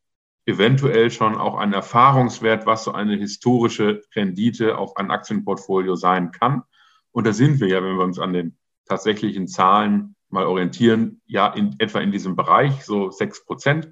eventuell 0.45 1.09
schon 1.09 1.35
auch 1.35 1.57
einen 1.57 1.73
Erfahrungswert, 1.73 2.65
was 2.65 2.83
so 2.83 2.91
eine 2.91 3.15
historische 3.15 4.01
Rendite 4.15 4.77
auf 4.77 4.97
ein 4.97 5.11
Aktienportfolio 5.11 5.95
sein 5.95 6.31
kann. 6.31 6.63
Und 7.11 7.25
da 7.25 7.33
sind 7.33 7.59
wir 7.59 7.67
ja, 7.67 7.83
wenn 7.83 7.97
wir 7.97 8.03
uns 8.03 8.19
an 8.19 8.33
den 8.33 8.57
tatsächlichen 8.85 9.47
Zahlen 9.47 10.15
mal 10.29 10.45
orientieren, 10.45 11.21
ja 11.25 11.47
in 11.47 11.75
etwa 11.77 11.99
in 11.99 12.11
diesem 12.11 12.35
Bereich, 12.35 12.83
so 12.83 13.11
sechs 13.11 13.45
Prozent. 13.45 13.89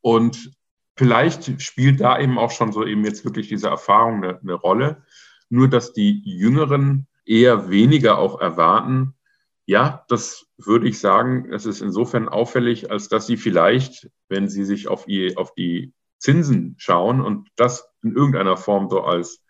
Und 0.00 0.52
vielleicht 0.96 1.60
spielt 1.62 2.00
da 2.00 2.18
eben 2.18 2.38
auch 2.38 2.50
schon 2.50 2.72
so 2.72 2.84
eben 2.84 3.04
jetzt 3.04 3.24
wirklich 3.24 3.48
diese 3.48 3.68
Erfahrung 3.68 4.22
eine, 4.22 4.38
eine 4.40 4.54
Rolle. 4.54 5.02
Nur, 5.48 5.68
dass 5.68 5.92
die 5.92 6.20
Jüngeren 6.24 7.08
eher 7.24 7.70
weniger 7.70 8.18
auch 8.18 8.40
erwarten. 8.40 9.14
Ja, 9.70 10.04
das 10.08 10.48
würde 10.58 10.88
ich 10.88 10.98
sagen, 10.98 11.48
es 11.52 11.64
ist 11.64 11.80
insofern 11.80 12.28
auffällig, 12.28 12.90
als 12.90 13.08
dass 13.08 13.28
sie 13.28 13.36
vielleicht, 13.36 14.10
wenn 14.28 14.48
sie 14.48 14.64
sich 14.64 14.88
auf, 14.88 15.04
die, 15.04 15.36
auf 15.36 15.54
die 15.54 15.92
Zinsen 16.18 16.74
schauen 16.76 17.20
und 17.20 17.50
das 17.54 17.88
in 18.02 18.16
irgendeiner 18.16 18.56
Form 18.56 18.90
so 18.90 19.02
als 19.02 19.44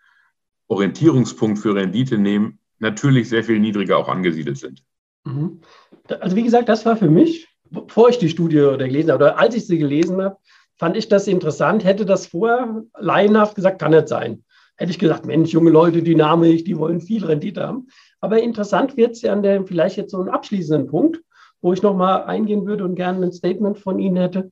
Orientierungspunkt 0.67 1.57
für 1.57 1.73
Rendite 1.73 2.19
nehmen, 2.19 2.59
natürlich 2.77 3.29
sehr 3.29 3.43
viel 3.43 3.57
niedriger 3.57 3.97
auch 3.97 4.09
angesiedelt 4.09 4.59
sind. 4.59 4.83
Mhm. 5.23 5.61
Also 6.07 6.35
wie 6.35 6.43
gesagt, 6.43 6.69
das 6.69 6.85
war 6.85 6.97
für 6.97 7.09
mich, 7.09 7.47
bevor 7.71 8.09
ich 8.09 8.19
die 8.19 8.29
Studie 8.29 8.61
oder 8.61 8.85
gelesen 8.85 9.11
habe, 9.11 9.23
oder 9.23 9.39
als 9.39 9.55
ich 9.55 9.65
sie 9.65 9.79
gelesen 9.79 10.21
habe, 10.21 10.37
fand 10.77 10.97
ich 10.97 11.09
das 11.09 11.25
interessant. 11.25 11.83
Hätte 11.83 12.05
das 12.05 12.27
vorher 12.27 12.83
laienhaft 12.95 13.55
gesagt, 13.55 13.81
kann 13.81 13.89
nicht 13.89 14.07
sein. 14.07 14.43
Hätte 14.75 14.91
ich 14.91 14.99
gesagt, 14.99 15.25
Mensch, 15.25 15.51
junge 15.51 15.71
Leute, 15.71 16.03
dynamisch, 16.03 16.63
die 16.63 16.77
wollen 16.77 17.01
viel 17.01 17.25
Rendite 17.25 17.65
haben. 17.67 17.87
Aber 18.21 18.41
interessant 18.41 18.95
wird 18.97 19.11
es 19.11 19.23
ja 19.23 19.33
an 19.33 19.43
der 19.43 19.65
vielleicht 19.65 19.97
jetzt 19.97 20.11
so 20.11 20.19
einen 20.19 20.29
abschließenden 20.29 20.87
Punkt, 20.87 21.21
wo 21.61 21.73
ich 21.73 21.81
nochmal 21.81 22.23
eingehen 22.23 22.65
würde 22.65 22.85
und 22.85 22.95
gerne 22.95 23.25
ein 23.25 23.31
Statement 23.31 23.77
von 23.79 23.99
Ihnen 23.99 24.17
hätte, 24.17 24.51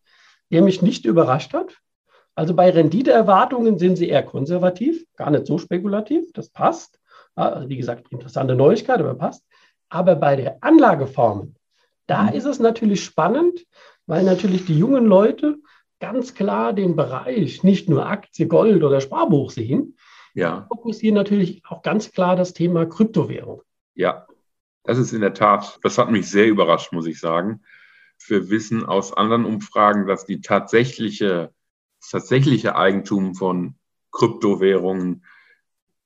der 0.52 0.62
mich 0.62 0.82
nicht 0.82 1.06
überrascht 1.06 1.54
hat. 1.54 1.78
Also 2.36 2.54
bei 2.54 2.70
Renditeerwartungen 2.70 3.78
sind 3.78 3.98
Sie 3.98 4.10
eher 4.10 4.24
konservativ, 4.24 5.06
gar 5.16 5.30
nicht 5.30 5.46
so 5.46 5.58
spekulativ, 5.58 6.32
das 6.34 6.50
passt. 6.50 7.00
Also 7.36 7.70
wie 7.70 7.78
gesagt, 7.78 8.12
interessante 8.12 8.56
Neuigkeit, 8.56 9.00
aber 9.00 9.16
passt. 9.16 9.46
Aber 9.90 10.16
bei 10.16 10.36
der 10.36 10.58
Anlageform, 10.62 11.56
da 12.08 12.24
mhm. 12.24 12.34
ist 12.34 12.46
es 12.46 12.60
natürlich 12.60 13.04
spannend, 13.04 13.66
weil 14.08 14.24
natürlich 14.24 14.66
die 14.66 14.78
jungen 14.78 15.06
Leute 15.06 15.58
ganz 16.00 16.34
klar 16.34 16.74
den 16.74 16.96
Bereich 16.96 17.64
nicht 17.64 17.90
nur 17.90 18.06
Aktie, 18.06 18.48
Gold 18.48 18.84
oder 18.84 19.02
Sparbuch 19.02 19.52
sehen, 19.52 19.96
ja. 20.34 20.66
fokussieren 20.68 21.16
natürlich 21.16 21.64
auch 21.68 21.82
ganz 21.82 22.12
klar 22.12 22.36
das 22.36 22.54
Thema 22.54 22.86
Kryptowährung. 22.86 23.62
Ja, 23.96 24.28
das 24.84 24.98
ist 24.98 25.14
in 25.14 25.22
der 25.22 25.34
Tat, 25.34 25.80
das 25.84 25.98
hat 25.98 26.12
mich 26.12 26.30
sehr 26.30 26.48
überrascht, 26.48 26.92
muss 26.94 27.06
ich 27.06 27.20
sagen. 27.20 27.62
Wir 28.28 28.50
wissen 28.50 28.86
aus 28.86 29.14
anderen 29.14 29.46
Umfragen, 29.46 30.08
dass 30.08 30.26
die 30.26 30.42
tatsächliche, 30.42 31.54
das 32.02 32.10
tatsächliche 32.10 32.76
Eigentum 32.76 33.36
von 33.36 33.76
Kryptowährungen 34.12 35.24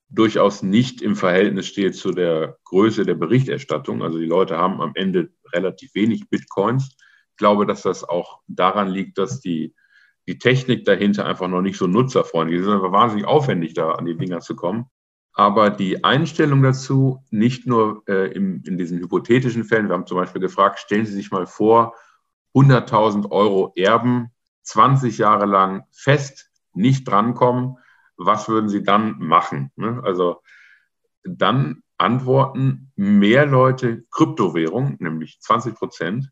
durchaus 0.10 0.62
nicht 0.62 1.02
im 1.02 1.16
Verhältnis 1.16 1.68
steht 1.68 1.96
zu 1.96 2.12
der 2.12 2.58
Größe 2.66 3.04
der 3.04 3.16
Berichterstattung. 3.16 4.04
Also 4.04 4.20
die 4.20 4.26
Leute 4.26 4.58
haben 4.58 4.80
am 4.80 4.92
Ende 4.96 5.32
relativ 5.52 5.96
wenig 5.96 6.30
Bitcoins. 6.30 6.96
Ich 7.32 7.38
glaube, 7.38 7.66
dass 7.66 7.82
das 7.82 8.04
auch 8.04 8.42
daran 8.48 8.90
liegt, 8.90 9.18
dass 9.18 9.40
die, 9.40 9.74
die 10.28 10.38
Technik 10.38 10.86
dahinter 10.86 11.26
einfach 11.26 11.48
noch 11.48 11.62
nicht 11.62 11.78
so 11.78 11.88
nutzerfreundlich 11.88 12.60
ist. 12.60 12.66
Es 12.66 12.70
ist 12.70 12.76
einfach 12.76 12.92
wahnsinnig 12.92 13.26
aufwendig, 13.26 13.74
da 13.74 13.92
an 13.92 14.06
die 14.06 14.18
Dinger 14.18 14.40
zu 14.40 14.56
kommen. 14.56 14.86
Aber 15.34 15.70
die 15.70 16.04
Einstellung 16.04 16.62
dazu, 16.62 17.24
nicht 17.32 17.66
nur 17.66 18.04
äh, 18.08 18.32
im, 18.34 18.62
in 18.66 18.78
diesen 18.78 19.00
hypothetischen 19.00 19.64
Fällen, 19.64 19.88
wir 19.88 19.94
haben 19.94 20.08
zum 20.08 20.18
Beispiel 20.18 20.42
gefragt, 20.42 20.80
stellen 20.80 21.06
Sie 21.06 21.14
sich 21.14 21.32
mal 21.32 21.48
vor, 21.48 21.96
100.000 22.56 23.32
Euro 23.32 23.74
Erben, 23.76 24.30
20 24.62 25.18
Jahre 25.18 25.46
lang 25.46 25.86
fest, 25.92 26.52
nicht 26.74 27.08
drankommen 27.08 27.78
was 28.18 28.48
würden 28.48 28.70
Sie 28.70 28.84
dann 28.84 29.18
machen? 29.20 29.72
Ne? 29.76 30.02
Also 30.04 30.42
dann 31.24 31.84
antworten 31.98 32.92
mehr 32.96 33.46
Leute 33.46 34.04
Kryptowährung, 34.12 34.98
nämlich 35.00 35.40
20 35.42 35.76
Prozent, 35.76 36.32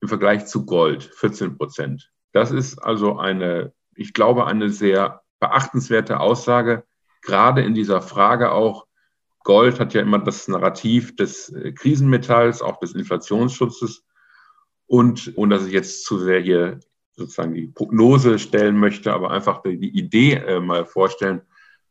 im 0.00 0.08
Vergleich 0.08 0.46
zu 0.46 0.66
Gold, 0.66 1.04
14 1.04 1.56
Prozent. 1.56 2.10
Das 2.32 2.50
ist 2.50 2.78
also 2.78 3.18
eine, 3.18 3.72
ich 3.94 4.12
glaube, 4.12 4.46
eine 4.46 4.70
sehr 4.70 5.22
beachtenswerte 5.40 6.20
Aussage, 6.20 6.84
gerade 7.22 7.62
in 7.62 7.74
dieser 7.74 8.02
Frage 8.02 8.52
auch, 8.52 8.86
Gold 9.42 9.80
hat 9.80 9.94
ja 9.94 10.02
immer 10.02 10.18
das 10.18 10.48
Narrativ 10.48 11.16
des 11.16 11.48
äh, 11.50 11.72
Krisenmetalls, 11.72 12.60
auch 12.60 12.78
des 12.78 12.94
Inflationsschutzes. 12.94 14.04
Und 14.86 15.32
ohne 15.36 15.54
dass 15.54 15.66
ich 15.66 15.72
jetzt 15.72 16.04
zu 16.04 16.18
sehr 16.18 16.40
hier 16.40 16.80
sozusagen 17.12 17.54
die 17.54 17.68
Prognose 17.68 18.38
stellen 18.38 18.76
möchte, 18.78 19.12
aber 19.12 19.30
einfach 19.30 19.62
die 19.62 19.96
Idee 19.96 20.34
äh, 20.34 20.60
mal 20.60 20.84
vorstellen, 20.84 21.42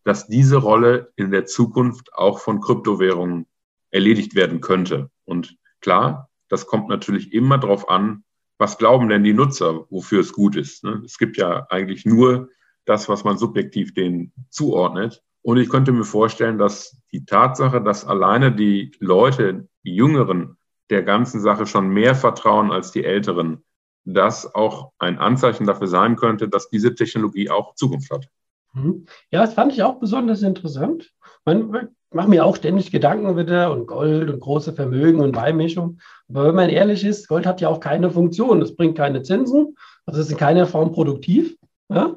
dass 0.03 0.27
diese 0.27 0.57
Rolle 0.57 1.11
in 1.15 1.31
der 1.31 1.45
Zukunft 1.45 2.13
auch 2.13 2.39
von 2.39 2.61
Kryptowährungen 2.61 3.47
erledigt 3.91 4.35
werden 4.35 4.61
könnte. 4.61 5.09
Und 5.25 5.57
klar, 5.81 6.29
das 6.49 6.67
kommt 6.67 6.87
natürlich 6.87 7.33
immer 7.33 7.57
darauf 7.57 7.89
an, 7.89 8.23
was 8.59 8.77
glauben 8.77 9.09
denn 9.09 9.23
die 9.23 9.33
Nutzer, 9.33 9.85
wofür 9.89 10.19
es 10.19 10.33
gut 10.33 10.55
ist. 10.55 10.83
Ne? 10.83 11.01
Es 11.05 11.17
gibt 11.17 11.37
ja 11.37 11.65
eigentlich 11.69 12.05
nur 12.05 12.49
das, 12.85 13.09
was 13.09 13.23
man 13.23 13.37
subjektiv 13.37 13.93
denen 13.93 14.33
zuordnet. 14.49 15.23
Und 15.41 15.57
ich 15.57 15.69
könnte 15.69 15.93
mir 15.93 16.03
vorstellen, 16.03 16.57
dass 16.57 17.01
die 17.11 17.25
Tatsache, 17.25 17.81
dass 17.81 18.05
alleine 18.05 18.53
die 18.53 18.91
Leute, 18.99 19.69
die 19.85 19.95
Jüngeren, 19.95 20.57
der 20.89 21.03
ganzen 21.03 21.39
Sache 21.39 21.65
schon 21.65 21.89
mehr 21.89 22.15
vertrauen 22.15 22.71
als 22.71 22.91
die 22.91 23.05
Älteren, 23.05 23.63
das 24.03 24.53
auch 24.53 24.91
ein 24.99 25.19
Anzeichen 25.19 25.65
dafür 25.65 25.87
sein 25.87 26.17
könnte, 26.17 26.49
dass 26.49 26.69
diese 26.69 26.95
Technologie 26.95 27.49
auch 27.49 27.75
Zukunft 27.75 28.11
hat. 28.11 28.27
Mhm. 28.73 29.05
Ja, 29.31 29.41
das 29.41 29.53
fand 29.53 29.71
ich 29.71 29.83
auch 29.83 29.99
besonders 29.99 30.41
interessant. 30.41 31.13
Man 31.45 31.95
macht 32.11 32.27
mir 32.27 32.45
auch 32.45 32.55
ständig 32.55 32.91
Gedanken 32.91 33.37
wieder 33.37 33.71
und 33.71 33.87
Gold 33.87 34.29
und 34.29 34.39
große 34.39 34.73
Vermögen 34.73 35.21
und 35.21 35.33
Beimischung. 35.33 35.99
Aber 36.29 36.47
wenn 36.47 36.55
man 36.55 36.69
ehrlich 36.69 37.03
ist, 37.03 37.27
Gold 37.27 37.45
hat 37.45 37.61
ja 37.61 37.69
auch 37.69 37.79
keine 37.79 38.09
Funktion. 38.09 38.61
Es 38.61 38.75
bringt 38.75 38.97
keine 38.97 39.21
Zinsen. 39.21 39.75
Es 40.05 40.17
ist 40.17 40.31
in 40.31 40.37
keiner 40.37 40.65
Form 40.65 40.91
produktiv. 40.91 41.55
Ja? 41.89 42.15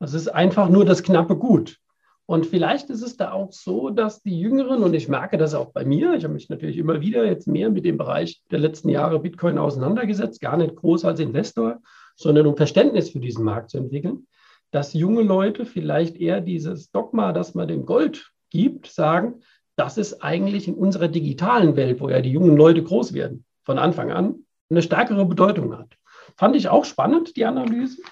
Das 0.00 0.14
ist 0.14 0.28
einfach 0.28 0.68
nur 0.68 0.84
das 0.84 1.02
knappe 1.02 1.36
Gut. 1.36 1.78
Und 2.26 2.44
vielleicht 2.44 2.90
ist 2.90 3.02
es 3.02 3.16
da 3.16 3.32
auch 3.32 3.52
so, 3.52 3.88
dass 3.88 4.22
die 4.22 4.38
Jüngeren, 4.38 4.82
und 4.82 4.92
ich 4.92 5.08
merke 5.08 5.38
das 5.38 5.54
auch 5.54 5.72
bei 5.72 5.86
mir, 5.86 6.12
ich 6.12 6.24
habe 6.24 6.34
mich 6.34 6.50
natürlich 6.50 6.76
immer 6.76 7.00
wieder 7.00 7.24
jetzt 7.24 7.46
mehr 7.46 7.70
mit 7.70 7.86
dem 7.86 7.96
Bereich 7.96 8.42
der 8.50 8.58
letzten 8.58 8.90
Jahre 8.90 9.18
Bitcoin 9.18 9.56
auseinandergesetzt, 9.56 10.42
gar 10.42 10.58
nicht 10.58 10.76
groß 10.76 11.06
als 11.06 11.20
Investor, 11.20 11.80
sondern 12.16 12.46
um 12.46 12.54
Verständnis 12.54 13.08
für 13.08 13.20
diesen 13.20 13.44
Markt 13.44 13.70
zu 13.70 13.78
entwickeln, 13.78 14.26
dass 14.72 14.92
junge 14.92 15.22
Leute 15.22 15.64
vielleicht 15.64 16.16
eher 16.16 16.42
dieses 16.42 16.90
Dogma, 16.90 17.32
das 17.32 17.54
man 17.54 17.66
dem 17.66 17.86
Gold 17.86 18.30
gibt, 18.50 18.86
sagen, 18.86 19.42
das 19.76 19.98
ist 19.98 20.22
eigentlich 20.22 20.68
in 20.68 20.74
unserer 20.74 21.08
digitalen 21.08 21.76
Welt, 21.76 22.00
wo 22.00 22.08
ja 22.08 22.20
die 22.20 22.32
jungen 22.32 22.56
Leute 22.56 22.82
groß 22.82 23.12
werden, 23.12 23.44
von 23.64 23.78
Anfang 23.78 24.10
an, 24.10 24.46
eine 24.70 24.82
stärkere 24.82 25.24
Bedeutung 25.24 25.76
hat. 25.76 25.96
Fand 26.36 26.56
ich 26.56 26.68
auch 26.68 26.84
spannend, 26.84 27.36
die 27.36 27.44
Analyse. 27.44 28.02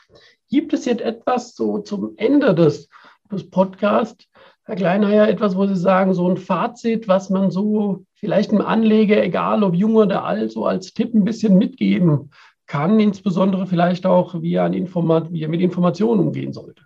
Gibt 0.48 0.72
es 0.72 0.84
jetzt 0.84 1.02
etwas 1.02 1.54
so 1.54 1.78
zum 1.78 2.14
Ende 2.16 2.54
des 2.54 2.88
des 3.30 3.48
Podcasts, 3.50 4.28
Herr 4.64 4.76
Kleinheier, 4.76 5.28
etwas, 5.28 5.56
wo 5.56 5.66
Sie 5.66 5.76
sagen, 5.76 6.14
so 6.14 6.28
ein 6.28 6.36
Fazit, 6.36 7.06
was 7.08 7.30
man 7.30 7.50
so 7.50 8.04
vielleicht 8.14 8.50
einem 8.50 8.62
Anleger, 8.62 9.22
egal 9.22 9.62
ob 9.62 9.74
jung 9.74 9.96
oder 9.96 10.24
alt, 10.24 10.50
so 10.50 10.66
als 10.66 10.92
Tipp 10.92 11.14
ein 11.14 11.24
bisschen 11.24 11.56
mitgeben 11.56 12.30
kann, 12.66 12.98
insbesondere 12.98 13.66
vielleicht 13.66 14.06
auch, 14.06 14.40
wie 14.42 14.54
er, 14.54 14.72
wie 14.72 15.42
er 15.42 15.48
mit 15.48 15.60
Informationen 15.60 16.20
umgehen 16.20 16.52
sollte? 16.52 16.82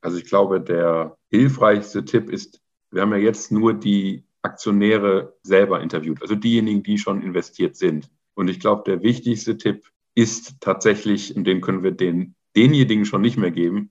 Also 0.00 0.18
ich 0.18 0.24
glaube, 0.24 0.60
der 0.60 1.16
hilfreichste 1.30 2.04
Tipp 2.04 2.28
ist, 2.28 2.60
wir 2.92 3.02
haben 3.02 3.12
ja 3.12 3.18
jetzt 3.18 3.50
nur 3.50 3.74
die 3.74 4.24
Aktionäre 4.42 5.34
selber 5.42 5.80
interviewt, 5.80 6.20
also 6.20 6.34
diejenigen, 6.34 6.82
die 6.82 6.98
schon 6.98 7.22
investiert 7.22 7.76
sind. 7.76 8.10
Und 8.34 8.48
ich 8.48 8.60
glaube, 8.60 8.82
der 8.86 9.02
wichtigste 9.02 9.56
Tipp 9.56 9.84
ist 10.14 10.60
tatsächlich, 10.60 11.34
und 11.34 11.44
den 11.44 11.60
können 11.60 11.82
wir 11.82 11.92
den, 11.92 12.34
denjenigen 12.54 13.04
schon 13.04 13.22
nicht 13.22 13.38
mehr 13.38 13.50
geben, 13.50 13.90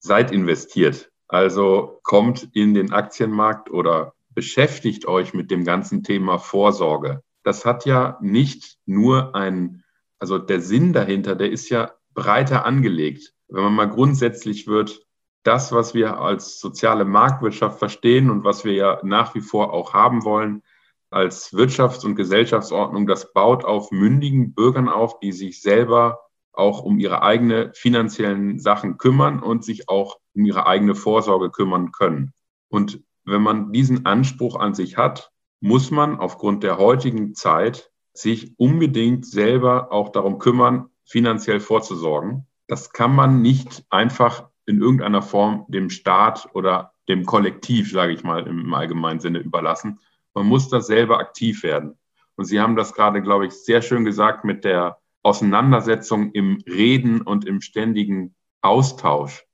seid 0.00 0.32
investiert. 0.32 1.10
Also 1.28 2.00
kommt 2.02 2.48
in 2.54 2.74
den 2.74 2.92
Aktienmarkt 2.92 3.70
oder 3.70 4.14
beschäftigt 4.30 5.06
euch 5.06 5.32
mit 5.32 5.50
dem 5.50 5.64
ganzen 5.64 6.02
Thema 6.02 6.38
Vorsorge. 6.38 7.22
Das 7.44 7.64
hat 7.64 7.86
ja 7.86 8.18
nicht 8.20 8.78
nur 8.86 9.34
ein, 9.34 9.84
also 10.18 10.38
der 10.38 10.60
Sinn 10.60 10.92
dahinter, 10.92 11.36
der 11.36 11.50
ist 11.50 11.68
ja 11.68 11.92
breiter 12.14 12.64
angelegt. 12.64 13.32
Wenn 13.48 13.64
man 13.64 13.74
mal 13.74 13.90
grundsätzlich 13.90 14.66
wird, 14.66 15.06
das, 15.42 15.72
was 15.72 15.94
wir 15.94 16.18
als 16.18 16.60
soziale 16.60 17.04
Marktwirtschaft 17.04 17.78
verstehen 17.78 18.30
und 18.30 18.44
was 18.44 18.64
wir 18.64 18.72
ja 18.72 19.00
nach 19.02 19.34
wie 19.34 19.40
vor 19.40 19.72
auch 19.72 19.94
haben 19.94 20.24
wollen, 20.24 20.62
als 21.10 21.52
Wirtschafts- 21.52 22.04
und 22.04 22.14
Gesellschaftsordnung, 22.14 23.06
das 23.06 23.32
baut 23.32 23.64
auf 23.64 23.90
mündigen 23.90 24.54
Bürgern 24.54 24.88
auf, 24.88 25.18
die 25.18 25.32
sich 25.32 25.60
selber 25.60 26.20
auch 26.52 26.82
um 26.82 26.98
ihre 26.98 27.22
eigene 27.22 27.72
finanziellen 27.74 28.58
Sachen 28.58 28.98
kümmern 28.98 29.40
und 29.42 29.64
sich 29.64 29.88
auch 29.88 30.18
um 30.34 30.44
ihre 30.44 30.66
eigene 30.66 30.94
Vorsorge 30.94 31.50
kümmern 31.50 31.90
können. 31.92 32.32
Und 32.68 33.02
wenn 33.24 33.42
man 33.42 33.72
diesen 33.72 34.06
Anspruch 34.06 34.56
an 34.56 34.74
sich 34.74 34.96
hat, 34.96 35.30
muss 35.60 35.90
man 35.90 36.18
aufgrund 36.18 36.62
der 36.62 36.78
heutigen 36.78 37.34
Zeit 37.34 37.90
sich 38.12 38.54
unbedingt 38.58 39.26
selber 39.26 39.92
auch 39.92 40.10
darum 40.10 40.38
kümmern, 40.38 40.90
finanziell 41.04 41.60
vorzusorgen. 41.60 42.46
Das 42.66 42.92
kann 42.92 43.14
man 43.14 43.42
nicht 43.42 43.84
einfach 43.90 44.49
in 44.66 44.80
irgendeiner 44.80 45.22
Form 45.22 45.64
dem 45.68 45.90
Staat 45.90 46.48
oder 46.54 46.92
dem 47.08 47.26
Kollektiv, 47.26 47.90
sage 47.90 48.12
ich 48.12 48.22
mal, 48.22 48.46
im 48.46 48.72
allgemeinen 48.72 49.20
Sinne 49.20 49.40
überlassen. 49.40 50.00
Man 50.34 50.46
muss 50.46 50.68
da 50.68 50.80
selber 50.80 51.18
aktiv 51.18 51.62
werden. 51.62 51.98
Und 52.36 52.44
Sie 52.44 52.60
haben 52.60 52.76
das 52.76 52.94
gerade, 52.94 53.20
glaube 53.20 53.46
ich, 53.46 53.52
sehr 53.52 53.82
schön 53.82 54.04
gesagt 54.04 54.44
mit 54.44 54.64
der 54.64 54.98
Auseinandersetzung 55.22 56.32
im 56.32 56.62
Reden 56.66 57.20
und 57.20 57.44
im 57.44 57.60
ständigen 57.60 58.34
Austausch. 58.62 59.44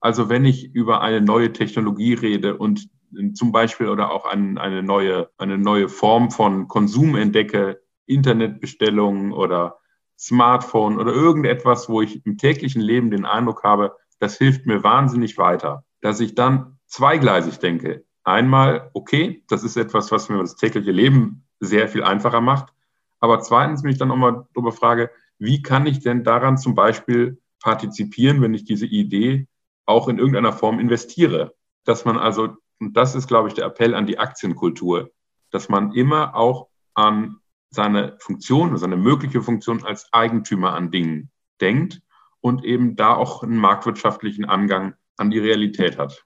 Also 0.00 0.28
wenn 0.28 0.44
ich 0.44 0.74
über 0.74 1.00
eine 1.00 1.20
neue 1.20 1.52
Technologie 1.52 2.14
rede 2.14 2.56
und 2.56 2.88
zum 3.34 3.52
Beispiel 3.52 3.88
oder 3.88 4.10
auch 4.10 4.26
ein, 4.26 4.58
eine, 4.58 4.82
neue, 4.82 5.30
eine 5.38 5.58
neue 5.58 5.88
Form 5.88 6.30
von 6.30 6.68
Konsum 6.68 7.14
entdecke, 7.14 7.80
Internetbestellungen 8.06 9.32
oder 9.32 9.78
Smartphone 10.18 10.98
oder 10.98 11.12
irgendetwas, 11.12 11.88
wo 11.88 12.02
ich 12.02 12.24
im 12.26 12.38
täglichen 12.38 12.82
Leben 12.82 13.10
den 13.10 13.24
Eindruck 13.24 13.62
habe, 13.62 13.96
das 14.18 14.38
hilft 14.38 14.66
mir 14.66 14.82
wahnsinnig 14.82 15.38
weiter, 15.38 15.84
dass 16.00 16.20
ich 16.20 16.34
dann 16.34 16.78
zweigleisig 16.86 17.58
denke. 17.58 18.04
Einmal, 18.24 18.90
okay, 18.94 19.44
das 19.48 19.64
ist 19.64 19.76
etwas, 19.76 20.10
was 20.10 20.28
mir 20.28 20.38
das 20.38 20.56
tägliche 20.56 20.92
Leben 20.92 21.44
sehr 21.60 21.88
viel 21.88 22.04
einfacher 22.04 22.40
macht. 22.40 22.72
Aber 23.20 23.40
zweitens 23.40 23.82
mich 23.82 23.98
dann 23.98 24.10
auch 24.10 24.16
mal 24.16 24.46
darüber 24.54 24.72
frage, 24.72 25.10
wie 25.38 25.62
kann 25.62 25.86
ich 25.86 26.00
denn 26.00 26.24
daran 26.24 26.58
zum 26.58 26.74
Beispiel 26.74 27.40
partizipieren, 27.60 28.40
wenn 28.42 28.54
ich 28.54 28.64
diese 28.64 28.86
Idee 28.86 29.46
auch 29.86 30.08
in 30.08 30.18
irgendeiner 30.18 30.52
Form 30.52 30.78
investiere? 30.78 31.54
Dass 31.84 32.04
man 32.04 32.16
also, 32.16 32.56
und 32.80 32.96
das 32.96 33.14
ist, 33.14 33.28
glaube 33.28 33.48
ich, 33.48 33.54
der 33.54 33.66
Appell 33.66 33.94
an 33.94 34.06
die 34.06 34.18
Aktienkultur, 34.18 35.10
dass 35.50 35.68
man 35.68 35.92
immer 35.92 36.34
auch 36.34 36.68
an 36.94 37.40
seine 37.70 38.16
Funktion, 38.20 38.76
seine 38.78 38.96
mögliche 38.96 39.42
Funktion 39.42 39.84
als 39.84 40.12
Eigentümer 40.12 40.74
an 40.74 40.90
Dingen 40.90 41.30
denkt 41.60 42.00
und 42.44 42.62
eben 42.62 42.94
da 42.94 43.14
auch 43.14 43.42
einen 43.42 43.56
marktwirtschaftlichen 43.56 44.44
Angang 44.44 44.92
an 45.16 45.30
die 45.30 45.38
Realität 45.38 45.96
hat. 45.96 46.24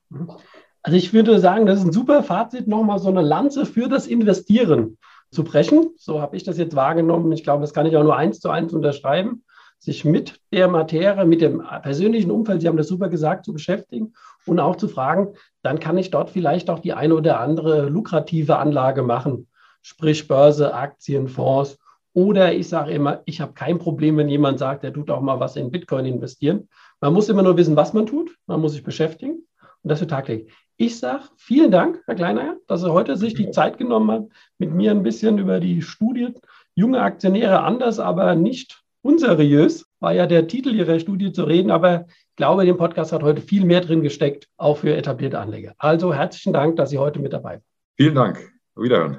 Also 0.83 0.98
ich 0.98 1.12
würde 1.12 1.38
sagen, 1.38 1.64
das 1.64 1.78
ist 1.78 1.85
ein 1.85 1.92
super 1.92 2.24
Fazit, 2.24 2.66
nochmal 2.66 2.98
so 2.98 3.09
eine 3.09 3.22
Lanze 3.22 3.64
für 3.64 3.88
das 3.88 4.09
Investieren 4.09 4.98
zu 5.31 5.44
brechen. 5.44 5.90
So 5.96 6.20
habe 6.20 6.37
ich 6.37 6.42
das 6.42 6.59
jetzt 6.59 6.74
wahrgenommen. 6.74 7.31
Ich 7.31 7.44
glaube, 7.44 7.61
das 7.61 7.72
kann 7.72 7.87
ich 7.87 7.96
auch 7.96 8.02
nur 8.02 8.16
eins 8.16 8.40
zu 8.40 8.50
eins 8.50 8.72
unterschreiben, 8.72 9.44
sich 9.78 10.04
mit 10.04 10.40
der 10.52 10.66
Materie, 10.66 11.24
mit 11.24 11.40
dem 11.40 11.62
persönlichen 11.83 12.33
Umfeld, 12.33 12.62
Sie 12.62 12.66
haben 12.66 12.76
das 12.76 12.88
super 12.88 13.09
gesagt, 13.09 13.44
zu 13.44 13.52
beschäftigen 13.52 14.14
und 14.44 14.59
auch 14.59 14.74
zu 14.74 14.88
fragen, 14.88 15.35
dann 15.62 15.78
kann 15.78 15.98
ich 15.98 16.11
dort 16.11 16.31
vielleicht 16.31 16.68
auch 16.68 16.81
die 16.81 16.94
eine 16.94 17.14
oder 17.14 17.38
andere 17.38 17.88
lukrative 17.88 18.59
Anlage 18.59 19.02
machen 19.02 19.46
sprich 19.83 20.28
Börse, 20.28 20.74
Aktien, 20.74 21.28
Fonds. 21.28 21.78
Oder 22.18 22.52
ich 22.52 22.68
sage 22.68 22.90
immer, 22.90 23.22
ich 23.26 23.40
habe 23.40 23.52
kein 23.52 23.78
Problem, 23.78 24.16
wenn 24.16 24.28
jemand 24.28 24.59
sagt, 24.59 24.83
er 24.83 24.92
tut 24.92 25.09
auch 25.09 25.20
mal 25.20 25.38
was 25.38 25.54
in 25.54 25.70
Bitcoin 25.70 26.04
investieren. 26.04 26.68
Man 27.00 27.12
muss 27.12 27.28
immer 27.28 27.44
nur 27.44 27.57
wissen, 27.57 27.76
was 27.76 27.92
man 27.92 28.07
tut. 28.07 28.37
Man 28.48 28.61
muss 28.61 28.72
sich 28.72 28.83
beschäftigen 28.83 29.46
und 29.85 29.88
das 29.88 30.00
für 30.00 30.09
tagtäglich. 30.09 30.52
Ich 30.76 30.98
sage 30.98 31.22
vielen 31.37 31.70
Dank, 31.70 32.02
Herr 32.07 32.16
Kleineier, 32.16 32.57
dass 32.66 32.83
er 32.83 32.92
heute 32.92 33.16
sich 33.16 33.35
die 33.35 33.52
Zeit 33.52 33.78
genommen 33.78 34.11
hat, 34.11 34.24
mit 34.59 34.74
mir 34.74 34.90
ein 34.90 35.04
bisschen 35.04 35.38
über 35.38 35.61
die 35.61 35.81
Studie 35.81 36.35
junge 36.74 37.00
Aktionäre 37.00 37.61
anders, 37.61 38.00
aber 38.00 38.35
nicht 38.35 38.83
unseriös, 39.02 39.87
war 40.00 40.12
ja 40.12 40.26
der 40.26 40.48
Titel 40.48 40.74
Ihrer 40.74 40.98
Studie 40.98 41.31
zu 41.31 41.44
reden. 41.44 41.70
Aber 41.70 42.07
ich 42.09 42.35
glaube, 42.35 42.64
dem 42.64 42.78
Podcast 42.78 43.12
hat 43.12 43.22
heute 43.22 43.42
viel 43.42 43.64
mehr 43.64 43.81
drin 43.81 44.02
gesteckt, 44.02 44.48
auch 44.57 44.78
für 44.78 44.96
etablierte 44.96 45.38
Anleger. 45.38 45.74
Also 45.78 46.12
herzlichen 46.12 46.52
Dank, 46.52 46.74
dass 46.74 46.90
Sie 46.90 46.98
heute 46.98 47.20
mit 47.20 47.33
dabei 47.33 47.52
waren. 47.52 47.62
Vielen 47.96 48.16
Dank. 48.16 48.40
Wiederhören. 48.74 49.18